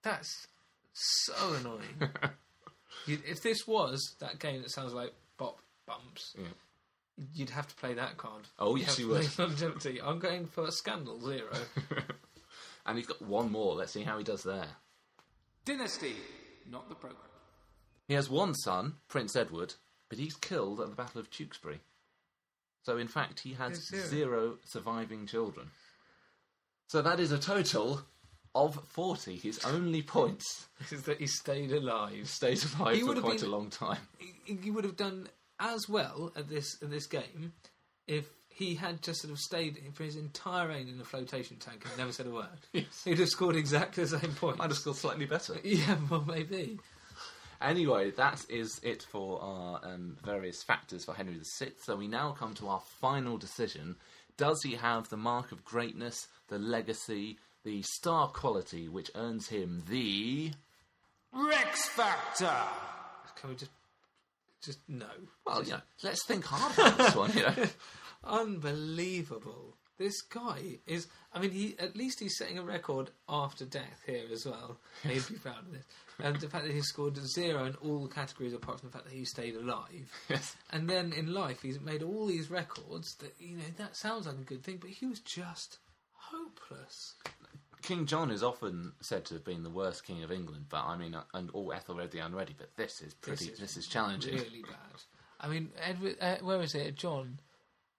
[0.04, 0.48] that's
[0.94, 2.12] so annoying.
[3.08, 6.46] if this was that game that sounds like Top Trumps, Yeah.
[7.34, 8.44] you'd have to play that card.
[8.60, 9.28] Oh, yes, you would.
[9.40, 10.02] Longevity.
[10.02, 11.52] I'm going for Scandal Zero.
[12.88, 13.74] And he's got one more.
[13.74, 14.68] Let's see how he does there.
[15.66, 16.14] Dynasty,
[16.70, 17.20] not the program.
[18.08, 19.74] He has one son, Prince Edward,
[20.10, 21.80] but he's killed at the Battle of Tewkesbury.
[22.84, 25.72] So, in fact, he has zero surviving children.
[26.88, 28.02] So that is a total
[28.54, 29.38] of 40.
[29.38, 32.30] His only points Is that he stayed alive?
[32.30, 33.98] stayed alive He for quite been- a long time.
[34.46, 35.28] he, he would have done
[35.60, 37.54] as well at this at this game
[38.08, 41.84] if he had just sort of stayed for his entire reign in a flotation tank
[41.86, 42.48] and never said a word,
[43.06, 44.58] he'd have scored exactly the same point.
[44.60, 45.56] Might have scored slightly better.
[45.64, 46.78] Yeah, well, maybe.
[47.62, 51.72] Anyway, that is it for our um, various factors for Henry VI.
[51.84, 53.96] So we now come to our final decision.
[54.38, 59.84] Does he have the mark of greatness, the legacy, the star quality which earns him
[59.90, 60.52] the
[61.34, 62.54] Rex Factor?
[63.40, 63.72] Can we just,
[64.62, 65.08] just no?
[65.46, 67.34] Well, you know, let's think hard about this one.
[67.34, 67.68] You know,
[68.24, 69.76] Unbelievable.
[69.98, 71.08] This guy is.
[71.34, 74.78] I mean, he at least he's setting a record after death here as well.
[75.04, 75.86] He'd be proud of this.
[76.20, 79.14] And the fact that he scored zero in all categories apart from the fact that
[79.14, 80.12] he stayed alive.
[80.30, 80.56] Yes.
[80.72, 84.38] And then in life, he's made all these records that, you know, that sounds like
[84.38, 85.78] a good thing, but he was just
[86.14, 87.16] hopeless.
[87.86, 90.98] King John is often said to have been the worst king of England, but I
[90.98, 92.56] mean, uh, and all Ethelred the Unready.
[92.58, 93.52] But this is pretty.
[93.60, 94.34] This is, challenging.
[94.34, 95.04] Really bad.
[95.40, 96.96] I mean, Edward, uh, where is it?
[96.96, 97.38] John.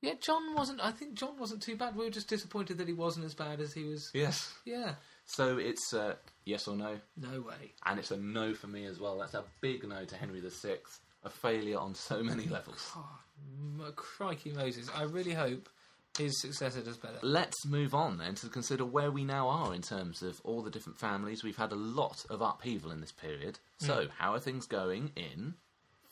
[0.06, 0.80] Yeah, John wasn't.
[0.82, 1.96] I think John wasn't too bad.
[1.96, 4.10] We were just disappointed that he wasn't as bad as he was.
[4.14, 4.52] Yes.
[4.64, 4.94] Yeah.
[5.26, 7.72] So it's uh, yes or no, No way.
[7.84, 9.18] and it's a no for me as well.
[9.18, 10.76] That's a big no to Henry VI.
[11.24, 12.92] A failure on so many levels.
[12.96, 14.88] Oh, crikey Moses.
[14.94, 15.68] I really hope
[16.16, 17.18] his successor does better.
[17.22, 20.70] Let's move on then to consider where we now are in terms of all the
[20.70, 21.42] different families.
[21.42, 23.58] We've had a lot of upheaval in this period.
[23.78, 25.54] So, how are things going in?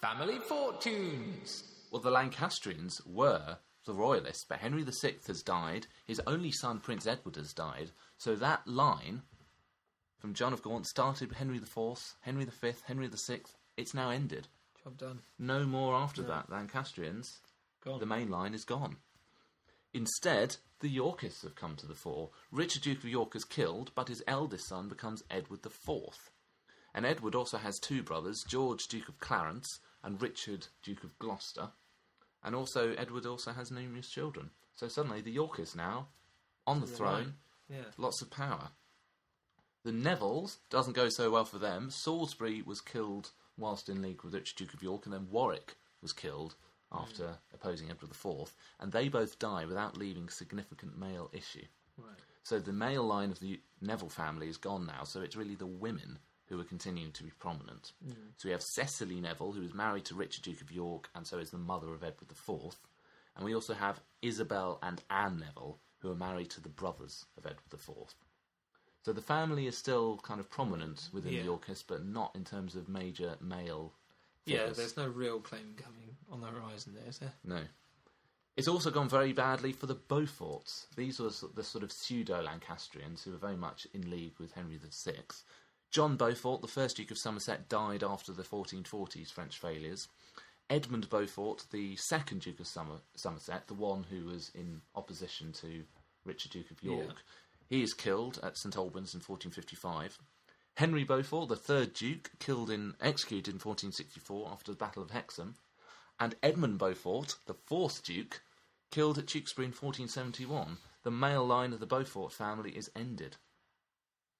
[0.00, 1.62] Family fortunes.
[1.92, 5.86] Well, the Lancastrians were the royalists, but Henry VI has died.
[6.06, 7.90] His only son, Prince Edward, has died.
[8.18, 9.22] So that line
[10.18, 13.40] from John of Gaunt started with Henry IV, Henry V, Henry VI.
[13.76, 14.48] It's now ended.
[14.82, 15.20] Job done.
[15.38, 16.50] No more after that.
[16.50, 17.40] Lancastrians,
[17.84, 18.00] Gone.
[18.00, 18.96] the main line is gone.
[19.92, 22.30] Instead, the Yorkists have come to the fore.
[22.50, 26.30] Richard, Duke of York, is killed, but his eldest son becomes Edward IV.
[26.94, 31.70] And Edward also has two brothers, George, Duke of Clarence, and Richard, Duke of Gloucester.
[32.44, 34.50] And also, Edward also has numerous children.
[34.74, 36.08] So suddenly, the Yorkists now
[36.66, 37.34] on the throne,
[37.68, 37.84] Yeah.
[37.96, 38.70] lots of power.
[39.82, 41.90] The Nevilles doesn't go so well for them.
[41.90, 46.12] Salisbury was killed whilst in league with Richard, Duke of York, and then Warwick was
[46.12, 46.54] killed
[46.90, 47.54] after hmm.
[47.54, 51.66] opposing Edward IV, and they both die without leaving significant male issue.
[51.96, 52.18] Right.
[52.42, 55.66] So the male line of the Neville family is gone now, so it's really the
[55.66, 56.18] women
[56.54, 57.92] who are continuing to be prominent.
[58.04, 58.12] Hmm.
[58.36, 61.38] So we have Cecily Neville, who is married to Richard, Duke of York, and so
[61.38, 62.76] is the mother of Edward IV.
[63.36, 67.44] And we also have Isabel and Anne Neville, who are married to the brothers of
[67.46, 68.14] Edward IV.
[69.02, 71.40] So the family is still kind of prominent within Yeah.
[71.40, 73.92] the Yorkists, but not in terms of major male.
[74.46, 77.32] Yeah, there's no real claim coming on the horizon there, is there?
[77.44, 77.60] No.
[78.56, 80.86] It's also gone very badly for the Beauforts.
[80.94, 84.78] These were the sort of pseudo Lancastrians who were very much in league with Henry
[84.78, 85.14] VI.
[85.94, 90.08] John Beaufort, the first Duke of Somerset, died after the 1440s French failures.
[90.68, 95.84] Edmund Beaufort, the second Duke of Somer- Somerset, the one who was in opposition to
[96.24, 97.22] Richard, Duke of York,
[97.68, 100.18] he is killed at St Albans in 1455.
[100.78, 105.54] Henry Beaufort, the third Duke, killed in executed in 1464 after the Battle of Hexham
[106.18, 108.42] and Edmund Beaufort, the fourth Duke,
[108.90, 110.78] killed at Tewkesbury in 1471.
[111.04, 113.36] The male line of the Beaufort family is ended.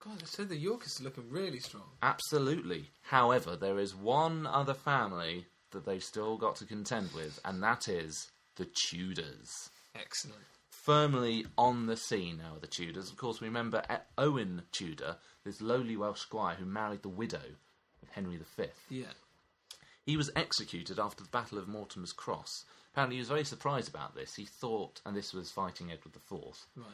[0.04, 1.84] God, I said the Yorkists are looking really strong.
[2.02, 2.90] Absolutely.
[3.02, 7.88] However, there is one other family that they've still got to contend with, and that
[7.88, 9.50] is the Tudors.
[9.94, 10.42] Excellent.
[10.70, 13.10] Firmly on the scene now, are the Tudors.
[13.10, 13.82] Of course, we remember
[14.18, 17.42] Owen Tudor, this lowly Welsh squire who married the widow
[18.02, 18.64] of Henry V.
[18.90, 19.06] Yeah.
[20.04, 22.66] He was executed after the Battle of Mortimer's Cross.
[22.92, 24.34] Apparently, he was very surprised about this.
[24.34, 26.86] He thought, and this was fighting Edward IV, Right.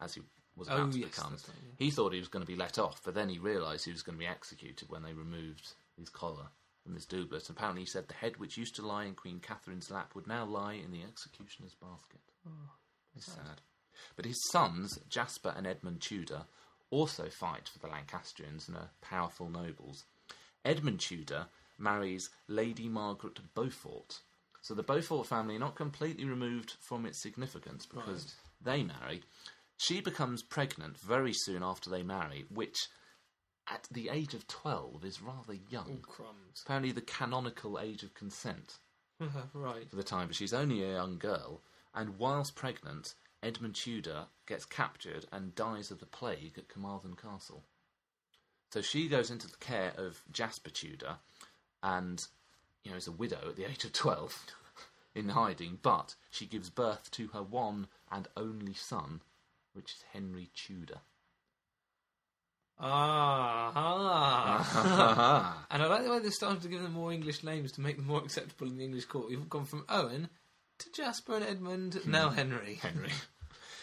[0.00, 0.20] as he
[0.58, 1.32] was Oh, about to yes, become.
[1.32, 1.72] right, yeah.
[1.78, 4.02] He thought he was going to be let off, but then he realised he was
[4.02, 6.48] going to be executed when they removed his collar
[6.82, 7.48] from his doublet.
[7.48, 10.44] Apparently, he said the head which used to lie in Queen Catherine's lap would now
[10.44, 12.20] lie in the executioner's basket.
[12.46, 12.50] Oh,
[13.16, 13.60] it's sad.
[14.16, 16.42] But his sons, Jasper and Edmund Tudor,
[16.90, 20.04] also fight for the Lancastrians and are powerful nobles.
[20.64, 21.46] Edmund Tudor
[21.78, 24.20] marries Lady Margaret Beaufort.
[24.62, 29.22] So the Beaufort family are not completely removed from its significance because they marry.
[29.78, 32.88] She becomes pregnant very soon after they marry, which
[33.70, 36.00] at the age of 12 is rather young.
[36.02, 36.62] Oh, crumbs.
[36.64, 38.78] Apparently, the canonical age of consent
[39.54, 39.88] right.
[39.88, 41.62] for the time, but she's only a young girl.
[41.94, 47.62] And whilst pregnant, Edmund Tudor gets captured and dies of the plague at Carmarthen Castle.
[48.72, 51.16] So she goes into the care of Jasper Tudor,
[51.82, 52.26] and
[52.82, 54.44] you know is a widow at the age of twelve,
[55.14, 55.78] in hiding.
[55.80, 59.22] But she gives birth to her one and only son,
[59.72, 61.00] which is Henry Tudor.
[62.80, 63.72] Ah,
[65.70, 67.96] and I like the way they're starting to give them more English names to make
[67.96, 69.28] them more acceptable in the English court.
[69.28, 70.28] We've gone from Owen
[70.78, 72.74] to Jasper and Edmund, now Henry.
[72.74, 73.10] Henry.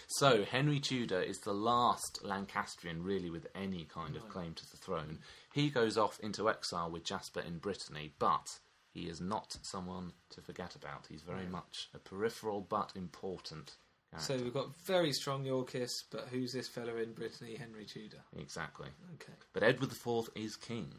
[0.08, 4.78] So, Henry Tudor is the last Lancastrian really with any kind of claim to the
[4.78, 5.18] throne.
[5.52, 8.60] He goes off into exile with Jasper in Brittany, but
[8.92, 11.08] he is not someone to forget about.
[11.10, 13.78] He's very much a peripheral but important
[14.18, 17.56] So we've got very strong Yorkists, but who's this fella in Brittany?
[17.56, 18.24] Henry Tudor.
[18.38, 18.88] exactly.
[19.16, 19.34] Okay.
[19.54, 20.92] But Edward IV is king.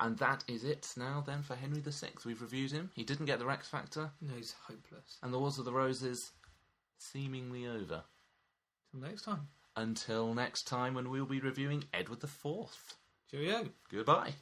[0.00, 2.08] And that is it now then for Henry VI.
[2.24, 2.90] We've reviewed him.
[2.94, 5.18] He didn't get the Rex Factor, No, he's hopeless.
[5.22, 6.32] and the Wars of the Roses
[6.98, 8.02] seemingly over.
[8.90, 9.46] Till next time.
[9.76, 12.66] Until next time when we'll be reviewing Edward IV.
[13.30, 13.68] Cheerio.
[13.90, 14.34] Goodbye.